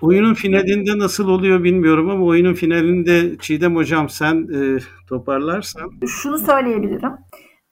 Oyunun 0.00 0.34
finalinde 0.34 0.98
nasıl 0.98 1.28
oluyor 1.28 1.64
bilmiyorum 1.64 2.10
ama 2.10 2.24
oyunun 2.24 2.54
finalinde 2.54 3.36
Çiğdem 3.40 3.76
Hocam 3.76 4.08
sen 4.08 4.48
e, 4.54 4.78
toparlarsan. 5.06 5.90
Şunu 6.06 6.38
söyleyebilirim. 6.38 7.12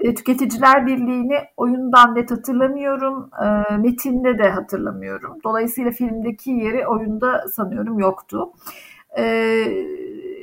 Tüketiciler 0.03 0.87
Birliği'ni 0.87 1.39
oyundan 1.57 2.15
net 2.15 2.31
hatırlamıyorum. 2.31 3.31
E, 3.45 3.77
metinde 3.77 4.39
de 4.39 4.51
hatırlamıyorum. 4.51 5.39
Dolayısıyla 5.45 5.91
filmdeki 5.91 6.51
yeri 6.51 6.87
oyunda 6.87 7.49
sanıyorum 7.49 7.99
yoktu. 7.99 8.53
E, 9.19 9.25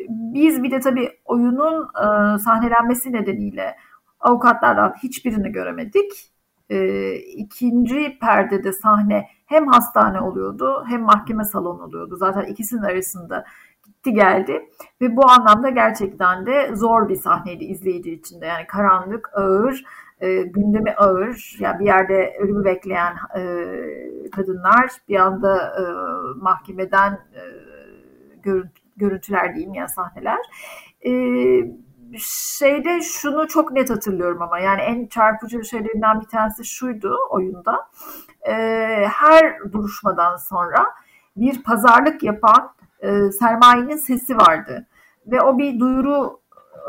biz 0.10 0.64
bir 0.64 0.72
de 0.72 0.80
tabii 0.80 1.10
oyunun 1.26 1.84
e, 1.84 2.40
sahnelenmesi 2.40 3.14
nedeniyle 3.14 3.76
avukatlardan 4.20 4.94
hiçbirini 5.04 5.52
göremedik. 5.52 6.12
E, 6.70 7.14
ikinci 7.16 8.20
perdede 8.22 8.74
sahne 8.74 9.28
hem 9.46 9.68
hastane 9.68 10.22
oluyordu 10.22 10.84
hem 10.88 11.02
mahkeme 11.02 11.44
salonu 11.44 11.84
oluyordu. 11.84 12.16
Zaten 12.16 12.46
ikisinin 12.46 12.82
arasında 12.82 13.46
gitti 14.10 14.14
geldi 14.14 14.70
ve 15.02 15.16
bu 15.16 15.30
anlamda 15.30 15.70
gerçekten 15.70 16.46
de 16.46 16.76
zor 16.76 17.10
bir 17.10 17.16
sahneydi 17.16 17.64
izleyici 17.64 18.14
için 18.14 18.42
de. 18.42 18.46
Yani 18.46 18.68
karanlık, 18.68 19.30
ağır, 19.34 19.84
e, 20.22 20.42
gündemi 20.42 20.94
ağır. 20.94 21.58
Yani 21.60 21.80
bir 21.80 21.86
yerde 21.86 22.38
ölümü 22.40 22.66
bekleyen 22.66 23.16
e, 23.38 23.42
kadınlar 24.32 24.90
bir 25.10 25.16
anda 25.16 25.58
e, 25.58 25.84
mahkemeden 26.42 27.12
e, 27.14 27.42
görüntü, 28.44 28.82
görüntüler 28.98 29.56
diyeyim 29.56 29.74
ya 29.74 29.88
sahneler. 29.88 30.40
E, 31.06 31.12
şeyde 32.58 33.02
şunu 33.02 33.48
çok 33.48 33.72
net 33.72 33.90
hatırlıyorum 33.90 34.42
ama 34.42 34.60
yani 34.60 34.82
en 34.82 35.08
çarpıcı 35.08 35.66
şeylerinden 35.66 36.22
bir 36.22 36.28
tanesi 36.28 36.66
şuydu 36.66 37.18
oyunda. 37.30 37.90
E, 38.48 38.54
her 39.08 39.60
duruşmadan 39.72 40.36
sonra 40.36 40.86
bir 41.38 41.64
pazarlık 41.64 42.24
yapan 42.24 42.74
e, 43.02 43.32
sermayenin 43.32 43.98
sesi 43.98 44.38
vardı. 44.38 44.88
Ve 45.28 45.42
o 45.42 45.58
bir 45.58 45.80
duyuru 45.80 46.40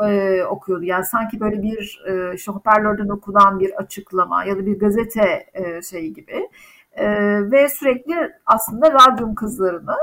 e, 0.07 0.43
okuyordu. 0.43 0.83
Yani 0.83 1.05
sanki 1.05 1.39
böyle 1.39 1.61
bir 1.61 2.03
e, 2.07 2.35
işte 2.35 2.51
hoparlörden 2.51 3.09
okunan 3.09 3.59
bir 3.59 3.73
açıklama 3.73 4.43
ya 4.43 4.57
da 4.57 4.65
bir 4.65 4.79
gazete 4.79 5.45
e, 5.53 5.81
şeyi 5.81 6.13
gibi. 6.13 6.49
E, 6.93 7.07
ve 7.51 7.69
sürekli 7.69 8.31
aslında 8.45 8.91
radyum 8.93 9.35
kızlarını 9.35 9.95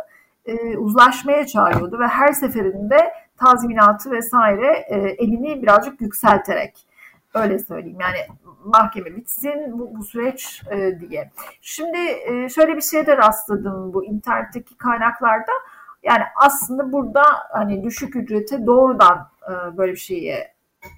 e, 0.47 0.77
uzlaşmaya 0.77 1.47
çağırıyordu 1.47 1.99
ve 1.99 2.07
her 2.07 2.33
seferinde 2.33 3.13
tazminatı 3.37 4.11
vesaire 4.11 4.87
e, 4.89 4.97
elini 4.97 5.63
birazcık 5.63 6.01
yükselterek 6.01 6.87
öyle 7.35 7.59
söyleyeyim 7.59 7.99
yani 8.01 8.19
mahkeme 8.65 9.17
bitsin 9.17 9.79
bu, 9.79 9.97
bu 9.99 10.05
süreç 10.05 10.63
e, 10.71 11.01
diye. 11.01 11.31
Şimdi 11.61 11.99
e, 11.99 12.49
şöyle 12.49 12.77
bir 12.77 12.83
şeye 12.83 13.07
de 13.07 13.17
rastladım 13.17 13.95
bu 13.95 14.05
internetteki 14.05 14.77
kaynaklarda. 14.79 15.53
Yani 16.03 16.23
aslında 16.37 16.93
burada 16.93 17.23
hani 17.53 17.85
düşük 17.85 18.17
ücrete 18.17 18.67
doğrudan 18.67 19.29
e, 19.49 19.77
böyle 19.77 19.93
bir 19.93 19.99
şeye 19.99 20.55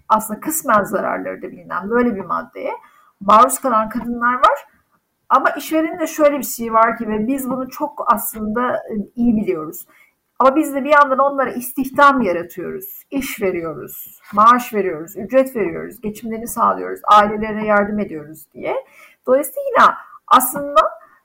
aslında 0.08 0.40
kısmen 0.40 0.82
zararları 0.82 1.42
da 1.42 1.50
bilinen 1.50 1.90
böyle 1.90 2.16
bir 2.16 2.24
maddeye 2.24 2.72
maruz 3.20 3.58
kalan 3.58 3.88
kadınlar 3.88 4.34
var. 4.34 4.66
Ama 5.28 5.50
işverenin 5.50 5.98
de 5.98 6.06
şöyle 6.06 6.38
bir 6.38 6.44
şey 6.44 6.72
var 6.72 6.98
ki 6.98 7.08
ve 7.08 7.26
biz 7.26 7.50
bunu 7.50 7.68
çok 7.68 8.04
aslında 8.12 8.76
e, 8.76 8.94
iyi 9.16 9.36
biliyoruz. 9.36 9.86
Ama 10.38 10.56
biz 10.56 10.74
de 10.74 10.84
bir 10.84 10.90
yandan 10.90 11.18
onlara 11.18 11.50
istihdam 11.50 12.22
yaratıyoruz, 12.22 13.02
iş 13.10 13.42
veriyoruz, 13.42 14.20
maaş 14.32 14.74
veriyoruz, 14.74 15.16
ücret 15.16 15.56
veriyoruz, 15.56 16.00
geçimlerini 16.00 16.48
sağlıyoruz, 16.48 17.00
ailelerine 17.04 17.66
yardım 17.66 17.98
ediyoruz 17.98 18.46
diye. 18.54 18.76
Dolayısıyla 19.26 19.94
aslında 20.26 20.80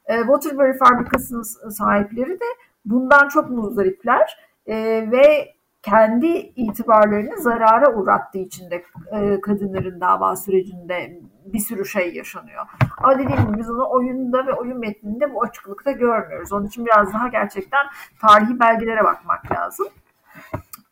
e, 0.06 0.18
Waterbury 0.18 0.78
fabrikasının 0.78 1.70
sahipleri 1.70 2.40
de 2.40 2.46
bundan 2.86 3.28
çok 3.28 3.50
muzdaripler 3.50 4.38
e, 4.68 4.76
ve 5.12 5.56
kendi 5.82 6.28
itibarlarını 6.56 7.38
zarara 7.38 7.94
uğrattığı 7.96 8.38
için 8.38 8.72
de 8.72 8.84
e, 9.12 9.42
kadınların 9.42 10.02
dava 10.02 10.36
sürecinde 10.36 11.20
bir 11.46 11.60
sürü 11.60 11.86
şey 11.86 12.16
yaşanıyor. 12.16 12.66
Ama 12.98 13.20
dediğim 13.20 13.48
gibi 13.48 13.58
biz 13.58 13.70
onu 13.70 13.90
oyunda 13.90 14.48
ve 14.48 14.54
oyun 14.54 14.80
metninde 14.80 15.34
bu 15.34 15.44
açıklıkta 15.44 15.92
görmüyoruz. 15.92 16.54
Onun 16.54 16.66
için 16.66 16.86
biraz 16.86 17.14
daha 17.14 17.28
gerçekten 17.28 17.86
tarihi 18.22 18.60
belgelere 18.60 19.04
bakmak 19.04 19.52
lazım. 19.52 19.88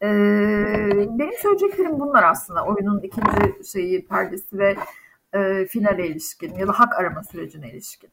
Ee, 0.02 0.08
benim 1.10 1.38
söyleyeceklerim 1.42 2.00
bunlar 2.00 2.24
aslında. 2.24 2.66
Oyunun 2.66 3.02
ikinci 3.02 3.72
şeyi, 3.72 4.08
perdesi 4.08 4.58
ve 4.58 4.76
e, 5.34 5.66
finale 5.66 6.08
ilişkin 6.08 6.56
ya 6.56 6.68
da 6.68 6.72
hak 6.72 7.00
arama 7.00 7.24
sürecine 7.24 7.72
ilişkin. 7.72 8.10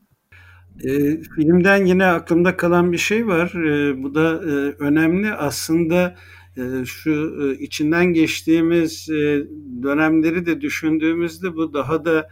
E, 0.84 1.22
filmden 1.22 1.86
yine 1.86 2.06
aklımda 2.06 2.56
kalan 2.56 2.92
bir 2.92 2.98
şey 2.98 3.26
var. 3.26 3.48
E, 3.54 4.02
bu 4.02 4.14
da 4.14 4.34
e, 4.34 4.52
önemli. 4.78 5.32
Aslında 5.32 6.16
e, 6.56 6.84
şu 6.84 7.38
e, 7.42 7.62
içinden 7.62 8.06
geçtiğimiz 8.06 9.08
e, 9.10 9.46
dönemleri 9.82 10.46
de 10.46 10.60
düşündüğümüzde 10.60 11.56
bu 11.56 11.74
daha 11.74 12.04
da 12.04 12.28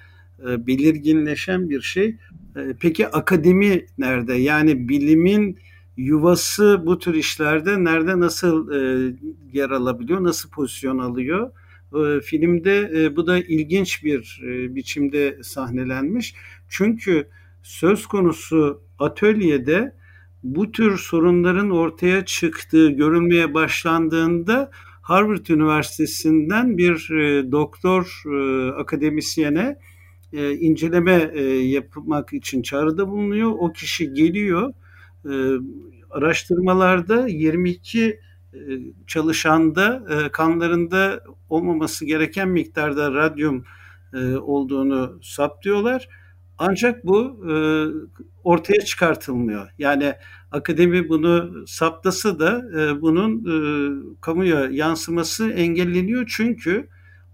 e, 0.49 0.67
belirginleşen 0.67 1.71
bir 1.71 1.81
şey. 1.81 2.17
E, 2.57 2.61
peki 2.81 3.09
akademi 3.09 3.87
nerede? 3.99 4.35
Yani 4.35 4.89
bilimin 4.89 5.59
yuvası 5.97 6.83
bu 6.87 6.99
tür 6.99 7.15
işlerde 7.15 7.85
nerede 7.85 8.21
nasıl 8.21 8.73
e, 8.73 9.13
yer 9.53 9.71
alabiliyor, 9.71 10.25
nasıl 10.25 10.51
pozisyon 10.51 10.99
alıyor? 10.99 11.51
E, 11.95 12.21
filmde 12.21 12.91
e, 12.95 13.17
bu 13.17 13.27
da 13.27 13.39
ilginç 13.39 14.05
bir 14.05 14.41
e, 14.45 14.75
biçimde 14.75 15.39
sahnelenmiş. 15.43 16.35
Çünkü 16.69 17.29
söz 17.63 18.07
konusu 18.07 18.83
atölyede 18.99 19.97
bu 20.43 20.73
tür 20.73 20.99
sorunların 20.99 21.71
ortaya 21.71 22.25
çıktığı 22.25 22.91
görülmeye 22.91 23.55
başlandığında 23.55 24.71
Harvard 25.03 25.47
Üniversitesi'nden 25.47 26.79
bir 26.79 27.11
e, 27.11 27.53
doktor 27.53 28.23
e, 28.27 28.71
akademisyene 28.73 29.79
e, 30.33 30.55
inceleme 30.55 31.31
e, 31.35 31.43
yapmak 31.45 32.33
için 32.33 32.63
çağrıda 32.63 33.09
bulunuyor. 33.09 33.51
O 33.59 33.73
kişi 33.73 34.13
geliyor. 34.13 34.73
Araştırmalarda 36.11 37.29
22 37.29 38.01
e, 38.05 38.59
çalışanda 39.07 40.05
kanlarında 40.33 41.25
olmaması 41.49 42.05
gereken 42.05 42.49
miktarda 42.49 43.13
radyum 43.13 43.65
olduğunu 44.41 45.19
saptıyorlar 45.23 46.09
ancak 46.59 47.07
bu 47.07 47.47
e, 47.51 47.55
ortaya 48.45 48.81
çıkartılmıyor. 48.81 49.71
Yani 49.79 50.15
akademi 50.51 51.09
bunu 51.09 51.65
saptası 51.67 52.39
da 52.39 52.63
e, 52.81 53.01
bunun 53.03 53.45
e, 53.45 53.55
kamuya 54.21 54.69
yansıması 54.71 55.51
engelleniyor. 55.51 56.33
Çünkü 56.37 56.89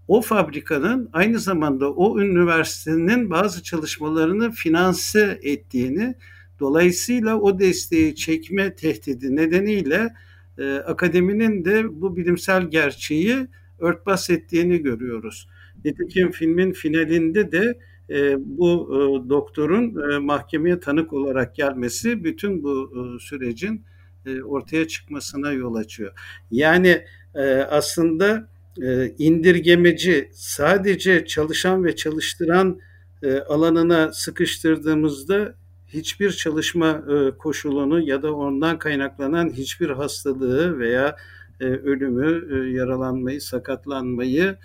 o 0.07 0.21
fabrikanın 0.21 1.09
aynı 1.13 1.39
zamanda 1.39 1.93
o 1.93 2.19
üniversitenin 2.19 3.29
bazı 3.29 3.63
çalışmalarını 3.63 4.51
finanse 4.51 5.39
ettiğini 5.43 6.15
Dolayısıyla 6.59 7.39
o 7.39 7.59
desteği 7.59 8.15
çekme 8.15 8.75
tehdidi 8.75 9.35
nedeniyle 9.35 10.13
e, 10.57 10.75
akademinin 10.75 11.65
de 11.65 12.01
bu 12.01 12.17
bilimsel 12.17 12.63
gerçeği 12.69 13.47
örtbas 13.79 14.29
ettiğini 14.29 14.81
görüyoruz. 14.81 15.49
Nitekim 15.85 16.31
filmin 16.31 16.71
finalinde 16.71 17.51
de 17.51 17.79
e, 18.09 18.35
bu 18.39 18.89
e, 18.93 19.29
doktorun 19.29 20.11
e, 20.11 20.17
mahkemeye 20.17 20.79
tanık 20.79 21.13
olarak 21.13 21.55
gelmesi 21.55 22.23
bütün 22.23 22.63
bu 22.63 22.91
e, 22.95 23.19
sürecin 23.19 23.83
e, 24.25 24.41
ortaya 24.41 24.87
çıkmasına 24.87 25.51
yol 25.51 25.75
açıyor. 25.75 26.11
Yani 26.51 27.05
e, 27.35 27.41
aslında 27.55 28.47
e, 28.81 29.15
indirgemeci 29.17 30.29
sadece 30.33 31.25
çalışan 31.25 31.85
ve 31.85 31.95
çalıştıran 31.95 32.79
e, 33.23 33.39
alanına 33.39 34.13
sıkıştırdığımızda 34.13 35.55
hiçbir 35.87 36.31
çalışma 36.31 37.03
e, 37.09 37.37
koşulunu 37.37 38.01
ya 38.01 38.21
da 38.21 38.35
ondan 38.35 38.79
kaynaklanan 38.79 39.49
hiçbir 39.49 39.89
hastalığı 39.89 40.79
veya 40.79 41.15
e, 41.59 41.65
ölümü, 41.65 42.47
e, 42.51 42.71
yaralanmayı, 42.71 43.41
sakatlanmayı 43.41 44.57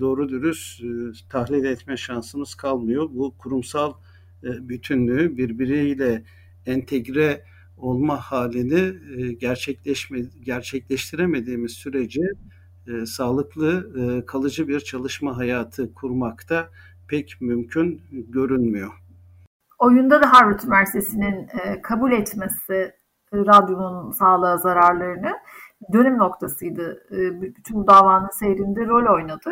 doğru 0.00 0.28
dürüst 0.28 0.82
e, 0.84 0.86
tahlil 1.28 1.64
etme 1.64 1.96
şansımız 1.96 2.54
kalmıyor. 2.54 3.08
Bu 3.10 3.34
kurumsal 3.38 3.92
e, 4.44 4.68
bütünlüğü 4.68 5.36
birbiriyle 5.36 6.22
entegre 6.66 7.44
olma 7.76 8.16
halini 8.16 8.92
gerçekleşme, 9.38 10.20
gerçekleştiremediğimiz 10.40 11.72
sürece 11.72 12.22
sağlıklı 13.06 13.92
kalıcı 14.26 14.68
bir 14.68 14.80
çalışma 14.80 15.36
hayatı 15.36 15.94
kurmakta 15.94 16.70
pek 17.08 17.36
mümkün 17.40 18.00
görünmüyor. 18.10 18.92
Oyunda 19.78 20.22
da 20.22 20.32
Harvard 20.32 20.60
Üniversitesi'nin 20.60 21.48
kabul 21.82 22.12
etmesi 22.12 22.92
radyonun 23.32 24.10
sağlığa 24.10 24.58
zararlarını 24.58 25.32
dönüm 25.92 26.18
noktasıydı. 26.18 27.06
Ee, 27.10 27.42
bütün 27.42 27.86
davanın 27.86 28.28
seyrinde 28.28 28.86
rol 28.86 29.14
oynadı. 29.14 29.50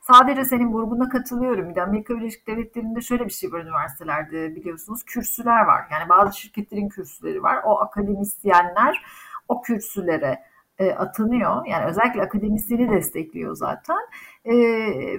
Sadece 0.00 0.44
senin 0.44 0.72
vurguna 0.72 1.08
katılıyorum. 1.08 1.70
Bir 1.70 1.74
de 1.74 1.82
Amerika 1.82 2.14
Birleşik 2.16 2.46
Devletleri'nde 2.46 3.00
şöyle 3.00 3.24
bir 3.24 3.32
şey 3.32 3.52
var 3.52 3.60
üniversitelerde 3.60 4.56
biliyorsunuz. 4.56 5.04
Kürsüler 5.04 5.64
var. 5.64 5.82
Yani 5.90 6.08
bazı 6.08 6.40
şirketlerin 6.40 6.88
kürsüleri 6.88 7.42
var. 7.42 7.60
O 7.64 7.80
akademisyenler 7.80 9.02
o 9.48 9.62
kürsülere 9.62 10.38
e, 10.78 10.90
atanıyor. 10.90 11.66
Yani 11.66 11.84
özellikle 11.84 12.22
akademisyeni 12.22 12.90
destekliyor 12.90 13.56
zaten. 13.56 13.98
E, 14.44 14.54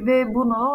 ve 0.06 0.36
bunu 0.36 0.73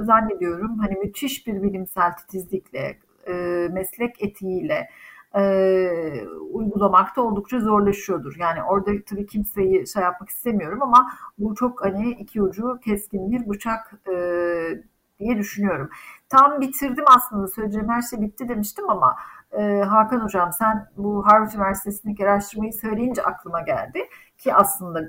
e, 0.00 0.04
zannediyorum 0.04 0.78
hani 0.78 0.94
müthiş 0.94 1.46
bir 1.46 1.62
bilimsel 1.62 2.16
titizlikle, 2.16 2.98
e, 3.28 3.32
meslek 3.72 4.22
etiğiyle, 4.22 4.88
e, 5.36 6.26
uygulamakta 6.52 7.22
oldukça 7.22 7.60
zorlaşıyordur. 7.60 8.36
Yani 8.38 8.62
orada 8.62 8.90
tabii 9.06 9.26
kimseyi 9.26 9.86
şey 9.86 10.02
yapmak 10.02 10.28
istemiyorum 10.28 10.82
ama 10.82 11.10
bu 11.38 11.54
çok 11.54 11.84
hani 11.84 12.10
iki 12.10 12.42
ucu 12.42 12.78
keskin 12.84 13.30
bir 13.30 13.48
bıçak 13.48 13.92
e, 14.08 14.14
diye 15.18 15.38
düşünüyorum. 15.38 15.90
Tam 16.28 16.60
bitirdim 16.60 17.04
aslında 17.16 17.48
söyleyeceğim 17.48 17.88
her 17.88 18.02
şey 18.02 18.20
bitti 18.20 18.48
demiştim 18.48 18.90
ama 18.90 19.16
e, 19.52 19.82
Hakan 19.82 20.20
Hocam 20.20 20.52
sen 20.52 20.88
bu 20.96 21.26
Harvard 21.26 21.52
Üniversitesi'ndeki 21.52 22.24
araştırmayı 22.24 22.72
söyleyince 22.72 23.22
aklıma 23.22 23.60
geldi 23.60 24.00
ki 24.38 24.54
aslında 24.54 25.00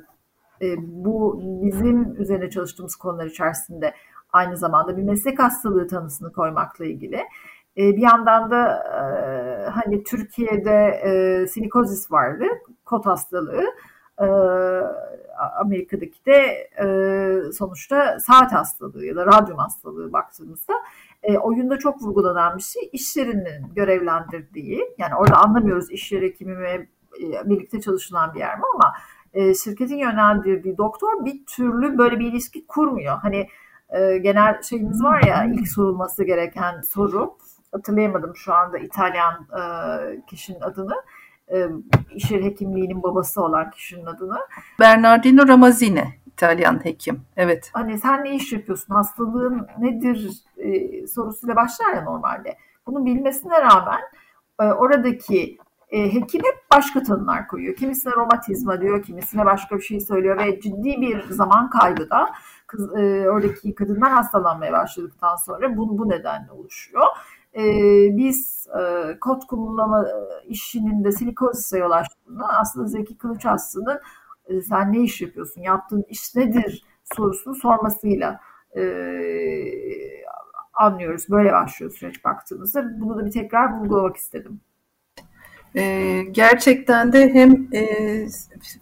e, 0.62 0.76
bu 0.78 1.42
bizim 1.44 2.22
üzerine 2.22 2.50
çalıştığımız 2.50 2.96
konular 2.96 3.26
içerisinde 3.26 3.94
aynı 4.34 4.58
zamanda 4.58 4.98
bir 4.98 5.04
meslek 5.04 5.40
hastalığı 5.40 5.88
tanısını 5.88 6.32
koymakla 6.34 6.86
ilgili. 6.86 7.24
E, 7.80 7.96
bir 7.98 8.02
yandan 8.02 8.52
da 8.52 8.84
e, 8.84 9.70
hani 9.70 10.04
Türkiye'de 10.04 11.02
e, 11.04 11.48
silikozis 11.48 12.12
vardı, 12.12 12.46
kot 12.86 13.06
hastalığı. 13.06 13.66
E, 14.22 14.26
Amerika'daki 15.60 16.26
de 16.26 16.70
e, 16.82 17.52
sonuçta 17.52 18.20
saat 18.20 18.54
hastalığı 18.54 19.06
ya 19.06 19.16
da 19.16 19.26
radyum 19.26 19.58
hastalığı 19.58 20.14
baktığımızda 20.14 20.74
e, 21.24 21.38
oyunda 21.38 21.80
çok 21.80 22.02
vurgulanan 22.02 22.58
bir 22.58 22.64
şey 22.64 22.90
işlerinin 22.94 23.74
görevlendirdiği 23.76 24.96
yani 24.98 25.16
orada 25.16 25.36
anlamıyoruz 25.36 25.92
iş 25.92 26.12
yeri 26.12 26.34
kimi 26.34 26.60
ve 26.60 26.88
birlikte 27.46 27.82
çalışılan 27.82 28.34
bir 28.34 28.40
yer 28.40 28.58
mi 28.58 28.64
ama 28.76 28.94
e, 29.34 29.54
şirketin 29.54 29.98
yönlendirdiği 29.98 30.78
doktor 30.78 31.26
bir 31.26 31.46
türlü 31.46 31.98
böyle 31.98 32.20
bir 32.20 32.32
ilişki 32.32 32.68
kurmuyor. 32.68 33.18
Hani 33.18 33.48
e, 33.90 34.18
genel 34.18 34.62
şeyimiz 34.62 35.04
var 35.04 35.24
ya 35.28 35.46
ilk 35.46 35.68
sorulması 35.68 36.24
gereken 36.24 36.82
soru 36.82 37.38
hatırlayamadım 37.72 38.36
şu 38.36 38.54
anda 38.54 38.78
İtalyan 38.78 39.48
e, 39.60 39.62
kişinin 40.26 40.62
adını. 40.62 40.96
E, 41.52 41.68
iş 42.16 42.32
hekimliğinin 42.32 43.04
babası 43.04 43.44
olan 43.44 43.72
kişinin 43.72 44.06
adını. 44.06 44.40
Bernardino 44.80 45.48
Ramazzini 45.48 46.20
İtalyan 46.28 46.86
hekim. 46.86 47.22
Evet. 47.38 47.70
Hani 47.74 48.00
sen 48.00 48.24
ne 48.24 48.36
iş 48.36 48.54
yapıyorsun? 48.54 48.94
Hastalığın 48.94 49.68
nedir 49.80 50.32
e, 50.58 51.08
sorusuyla 51.08 51.56
başlar 51.56 51.94
ya 51.94 52.04
normalde. 52.04 52.58
Bunu 52.88 53.06
bilmesine 53.06 53.62
rağmen 53.62 54.02
e, 54.62 54.64
oradaki 54.64 55.58
e, 55.90 56.14
hekim 56.14 56.42
hep 56.44 56.72
başka 56.72 57.04
tanılar 57.04 57.48
koyuyor. 57.48 57.76
Kimisine 57.76 58.14
romatizma 58.14 58.82
diyor, 58.82 59.04
kimisine 59.04 59.46
başka 59.46 59.78
bir 59.78 59.82
şey 59.82 60.00
söylüyor 60.00 60.38
ve 60.38 60.62
ciddi 60.62 61.02
bir 61.02 61.30
zaman 61.30 61.70
kaybı 61.70 62.10
da 62.10 62.30
kız, 62.68 62.96
e, 62.98 63.30
oradaki 63.30 63.76
kadınlar 63.76 64.12
hastalanmaya 64.12 64.74
başladıktan 64.74 65.36
sonra 65.36 65.78
bu, 65.78 65.98
bu 65.98 66.10
nedenle 66.10 66.52
oluşuyor 66.52 67.06
e, 67.58 67.64
biz 68.18 68.68
e, 68.80 69.20
kod 69.20 69.42
kullanma 69.48 70.08
e, 70.08 70.48
işinin 70.48 71.04
de 71.04 71.12
silikozise 71.12 71.78
yol 71.78 71.92
açtığını 71.92 72.60
aslında 72.60 72.88
Zeki 72.88 73.18
Kılıç 73.18 73.46
aslında 73.46 74.02
e, 74.48 74.62
sen 74.62 74.94
ne 74.94 75.00
iş 75.00 75.22
yapıyorsun, 75.22 75.62
yaptığın 75.62 76.06
iş 76.10 76.36
nedir 76.36 76.84
sorusunu 77.16 77.56
sormasıyla 77.56 78.40
e, 78.76 78.84
anlıyoruz. 80.74 81.30
Böyle 81.30 81.52
başlıyor 81.52 81.92
süreç 81.92 82.24
baktığımızda. 82.24 83.00
Bunu 83.00 83.18
da 83.18 83.26
bir 83.26 83.32
tekrar 83.32 83.80
vurgulamak 83.80 84.18
istedim. 84.18 84.60
E, 85.76 86.24
gerçekten 86.32 87.14
de 87.14 87.34
hem 87.34 87.68
e, 87.74 88.26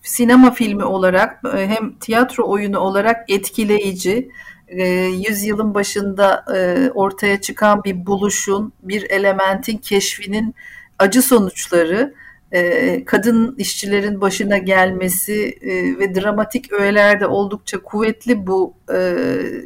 sinema 0.02 0.52
filmi 0.52 0.84
olarak 0.84 1.42
e, 1.54 1.68
hem 1.68 1.94
tiyatro 2.00 2.50
oyunu 2.50 2.80
olarak 2.80 3.30
etkileyici, 3.30 4.30
e, 4.68 4.84
yüzyılın 5.28 5.74
başında 5.74 6.46
e, 6.56 6.90
ortaya 6.90 7.42
çıkan 7.42 7.84
bir 7.84 8.06
buluşun, 8.06 8.74
bir 8.84 9.10
elementin 9.10 9.78
keşfinin 9.78 10.56
acı 11.00 11.22
sonuçları, 11.22 12.14
e, 12.52 13.06
kadın 13.06 13.56
işçilerin 13.58 14.22
başına 14.22 14.58
gelmesi 14.58 15.58
e, 15.62 16.00
ve 16.00 16.16
dramatik 16.16 16.74
öğelerde 16.74 17.28
oldukça 17.28 17.84
kuvvetli 17.84 18.48
bu 18.48 18.74
e, 18.94 19.16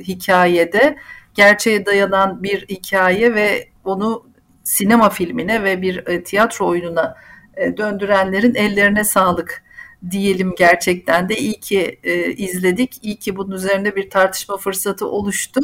hikayede. 0.04 0.98
Gerçeğe 1.34 1.86
dayanan 1.86 2.44
bir 2.44 2.68
hikaye 2.70 3.36
ve 3.36 3.70
onu 3.84 4.26
sinema 4.64 5.10
filmine 5.10 5.64
ve 5.64 5.82
bir 5.82 6.08
e, 6.08 6.24
tiyatro 6.24 6.68
oyununa 6.68 7.16
e, 7.58 7.78
döndürenlerin 7.78 8.56
ellerine 8.56 9.04
sağlık 9.04 9.64
diyelim 10.10 10.54
gerçekten 10.58 11.30
de 11.30 11.38
iyi 11.38 11.60
ki 11.60 12.00
e, 12.04 12.34
izledik. 12.34 13.00
İyi 13.02 13.16
ki 13.16 13.36
bunun 13.36 13.56
üzerinde 13.56 13.96
bir 13.96 14.10
tartışma 14.10 14.58
fırsatı 14.58 15.08
oluştu. 15.08 15.60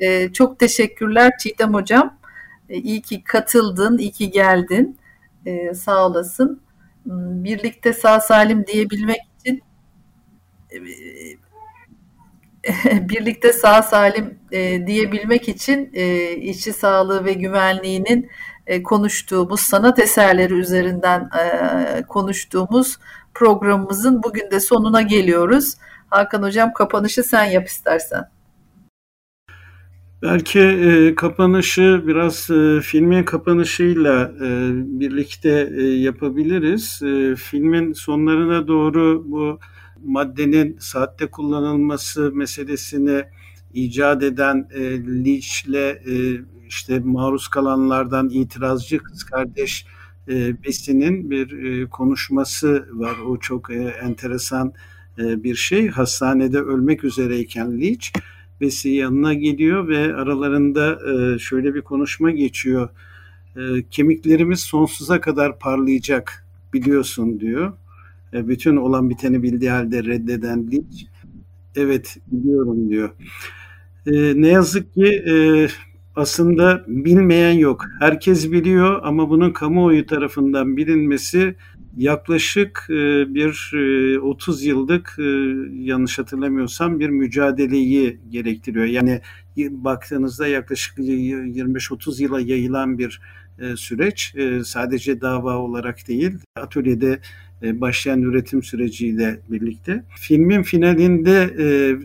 E, 0.00 0.32
çok 0.32 0.58
teşekkürler 0.58 1.32
Çiğdem 1.40 1.74
Hocam. 1.74 2.18
E, 2.68 2.76
iyi 2.76 3.02
ki 3.02 3.24
katıldın, 3.24 3.98
iyi 3.98 4.12
ki 4.12 4.30
geldin. 4.30 4.98
E, 5.46 5.74
sağ 5.74 6.06
olasın. 6.06 6.60
Hmm, 7.04 7.44
birlikte 7.44 7.92
sağ 7.92 8.20
salim 8.20 8.66
diyebilmek 8.66 9.20
için 9.40 9.62
e, 10.72 10.76
birlikte 13.08 13.52
sağ 13.52 13.82
salim 13.82 14.38
e, 14.52 14.86
diyebilmek 14.86 15.48
için 15.48 15.90
e, 15.94 16.32
işçi 16.36 16.72
sağlığı 16.72 17.24
ve 17.24 17.32
güvenliğinin 17.32 18.30
e, 18.66 18.82
konuştuğumuz 18.82 19.60
sanat 19.60 19.98
eserleri 19.98 20.54
üzerinden 20.54 21.30
e, 21.40 22.02
konuştuğumuz 22.02 22.98
programımızın 23.34 24.22
bugün 24.22 24.50
de 24.50 24.60
sonuna 24.60 25.02
geliyoruz. 25.02 25.74
Hakan 26.10 26.42
Hocam 26.42 26.72
kapanışı 26.72 27.22
sen 27.22 27.44
yap 27.44 27.66
istersen. 27.66 28.30
Belki 30.22 30.60
e, 30.60 31.14
kapanışı 31.14 32.02
biraz 32.06 32.50
e, 32.50 32.80
filmin 32.80 33.24
kapanışıyla 33.24 34.32
e, 34.44 34.70
birlikte 35.00 35.70
e, 35.76 35.82
yapabiliriz. 35.82 37.02
E, 37.02 37.36
filmin 37.36 37.92
sonlarına 37.92 38.68
doğru 38.68 39.24
bu 39.26 39.58
maddenin 40.04 40.76
saatte 40.80 41.26
kullanılması 41.26 42.32
meselesini 42.32 43.24
icat 43.74 44.22
eden 44.22 44.68
e, 44.74 44.80
Leach'le 45.24 45.96
e, 46.06 46.40
işte 46.68 46.98
maruz 46.98 47.48
kalanlardan 47.48 48.28
itirazcı 48.28 48.98
kız 48.98 49.24
kardeş 49.24 49.86
e, 50.28 50.64
Besi'nin 50.64 51.30
bir 51.30 51.64
e, 51.64 51.86
konuşması 51.86 52.88
var. 52.92 53.16
O 53.26 53.36
çok 53.36 53.70
e, 53.70 53.94
enteresan 54.02 54.72
e, 55.18 55.44
bir 55.44 55.54
şey. 55.54 55.88
Hastanede 55.88 56.58
ölmek 56.58 57.04
üzereyken 57.04 57.80
Leach 57.80 58.06
Besi 58.60 58.88
yanına 58.88 59.34
geliyor 59.34 59.88
ve 59.88 60.14
aralarında 60.14 60.98
e, 61.12 61.38
şöyle 61.38 61.74
bir 61.74 61.82
konuşma 61.82 62.30
geçiyor. 62.30 62.88
e, 63.56 63.60
kemiklerimiz 63.90 64.60
sonsuza 64.60 65.20
kadar 65.20 65.58
parlayacak 65.58 66.46
biliyorsun 66.72 67.40
diyor. 67.40 67.72
E, 68.32 68.48
bütün 68.48 68.76
olan 68.76 69.10
biteni 69.10 69.42
bildiği 69.42 69.70
halde 69.70 70.04
reddeden 70.04 70.70
Lynch 70.70 71.02
evet 71.76 72.16
biliyorum 72.26 72.88
diyor. 72.90 73.10
E, 74.06 74.42
ne 74.42 74.48
yazık 74.48 74.94
ki 74.94 75.06
e, 75.06 75.34
aslında 76.16 76.84
bilmeyen 76.86 77.52
yok. 77.52 77.84
Herkes 78.00 78.52
biliyor 78.52 79.00
ama 79.02 79.30
bunun 79.30 79.52
kamuoyu 79.52 80.06
tarafından 80.06 80.76
bilinmesi 80.76 81.54
yaklaşık 81.96 82.86
e, 82.90 82.94
bir 83.34 83.72
30 84.18 84.62
e, 84.62 84.68
yıllık 84.68 85.16
e, 85.18 85.22
yanlış 85.84 86.18
hatırlamıyorsam 86.18 87.00
bir 87.00 87.08
mücadeleyi 87.08 88.20
gerektiriyor. 88.30 88.84
Yani 88.84 89.20
baktığınızda 89.56 90.46
yaklaşık 90.46 90.98
25-30 90.98 92.22
yıla 92.22 92.40
yayılan 92.40 92.98
bir 92.98 93.20
süreç. 93.76 94.34
Sadece 94.64 95.20
dava 95.20 95.56
olarak 95.56 96.08
değil, 96.08 96.32
atölyede 96.56 97.20
başlayan 97.62 98.22
üretim 98.22 98.62
süreciyle 98.62 99.40
birlikte. 99.48 100.04
Filmin 100.16 100.62
finalinde 100.62 101.50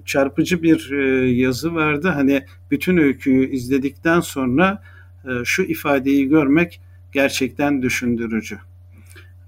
çarpıcı 0.06 0.64
bir 0.64 0.90
yazı 1.28 1.76
vardı. 1.76 2.08
Hani 2.08 2.46
bütün 2.72 2.98
öyküyü 2.98 3.50
izledikten 3.50 4.20
sonra 4.20 4.84
şu 5.44 5.64
ifadeyi 5.64 6.30
görmek 6.30 6.82
gerçekten 7.12 7.82
düşündürücü 7.82 8.58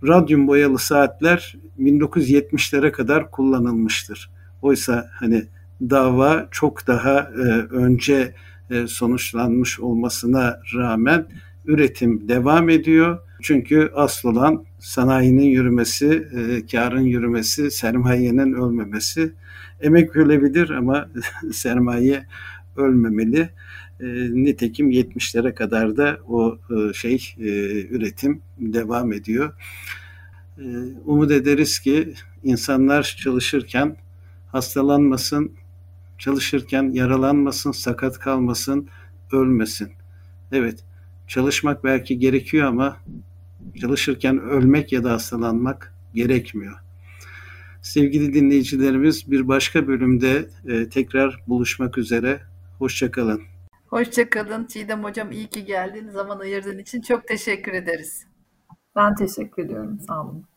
radyum 0.07 0.47
boyalı 0.47 0.79
saatler 0.79 1.55
1970'lere 1.79 2.91
kadar 2.91 3.31
kullanılmıştır. 3.31 4.29
Oysa 4.61 5.09
hani 5.13 5.43
dava 5.81 6.47
çok 6.51 6.87
daha 6.87 7.19
e, 7.19 7.43
önce 7.69 8.35
e, 8.69 8.87
sonuçlanmış 8.87 9.79
olmasına 9.79 10.59
rağmen 10.75 11.25
üretim 11.65 12.27
devam 12.27 12.69
ediyor. 12.69 13.19
Çünkü 13.41 13.91
asıl 13.95 14.29
olan 14.29 14.65
sanayinin 14.79 15.45
yürümesi, 15.45 16.27
e, 16.37 16.65
karın 16.71 17.01
yürümesi, 17.01 17.71
sermayenin 17.71 18.53
ölmemesi. 18.53 19.33
Emek 19.81 20.15
ölebilir 20.15 20.69
ama 20.69 21.09
sermaye 21.53 22.25
ölmemeli. 22.75 23.49
E, 23.99 24.05
nitekim 24.31 24.91
70'lere 24.91 25.53
kadar 25.53 25.97
da 25.97 26.19
o 26.27 26.57
e, 26.69 26.93
şey 26.93 27.33
e, 27.37 27.47
üretim 27.87 28.41
devam 28.57 29.13
ediyor. 29.13 29.53
E, 30.57 30.63
umut 31.05 31.31
ederiz 31.31 31.79
ki 31.79 32.13
insanlar 32.43 33.17
çalışırken 33.23 33.97
hastalanmasın, 34.47 35.51
çalışırken 36.17 36.91
yaralanmasın, 36.93 37.71
sakat 37.71 38.19
kalmasın, 38.19 38.89
ölmesin. 39.31 39.91
Evet, 40.51 40.83
çalışmak 41.27 41.83
belki 41.83 42.19
gerekiyor 42.19 42.67
ama 42.67 42.97
çalışırken 43.81 44.39
ölmek 44.39 44.91
ya 44.91 45.03
da 45.03 45.11
hastalanmak 45.11 45.93
gerekmiyor. 46.13 46.79
Sevgili 47.81 48.33
dinleyicilerimiz 48.33 49.31
bir 49.31 49.47
başka 49.47 49.87
bölümde 49.87 50.45
e, 50.67 50.89
tekrar 50.89 51.43
buluşmak 51.47 51.97
üzere. 51.97 52.41
Hoşçakalın. 52.79 53.41
Hoşçakalın. 53.87 54.65
Çiğdem 54.65 55.03
Hocam 55.03 55.31
iyi 55.31 55.47
ki 55.47 55.65
geldin. 55.65 56.09
Zaman 56.09 56.39
ayırdığın 56.39 56.77
için 56.77 57.01
çok 57.01 57.27
teşekkür 57.27 57.73
ederiz. 57.73 58.25
Ben 58.95 59.15
teşekkür 59.15 59.65
ediyorum. 59.65 59.99
Sağ 60.07 60.23
olun. 60.23 60.48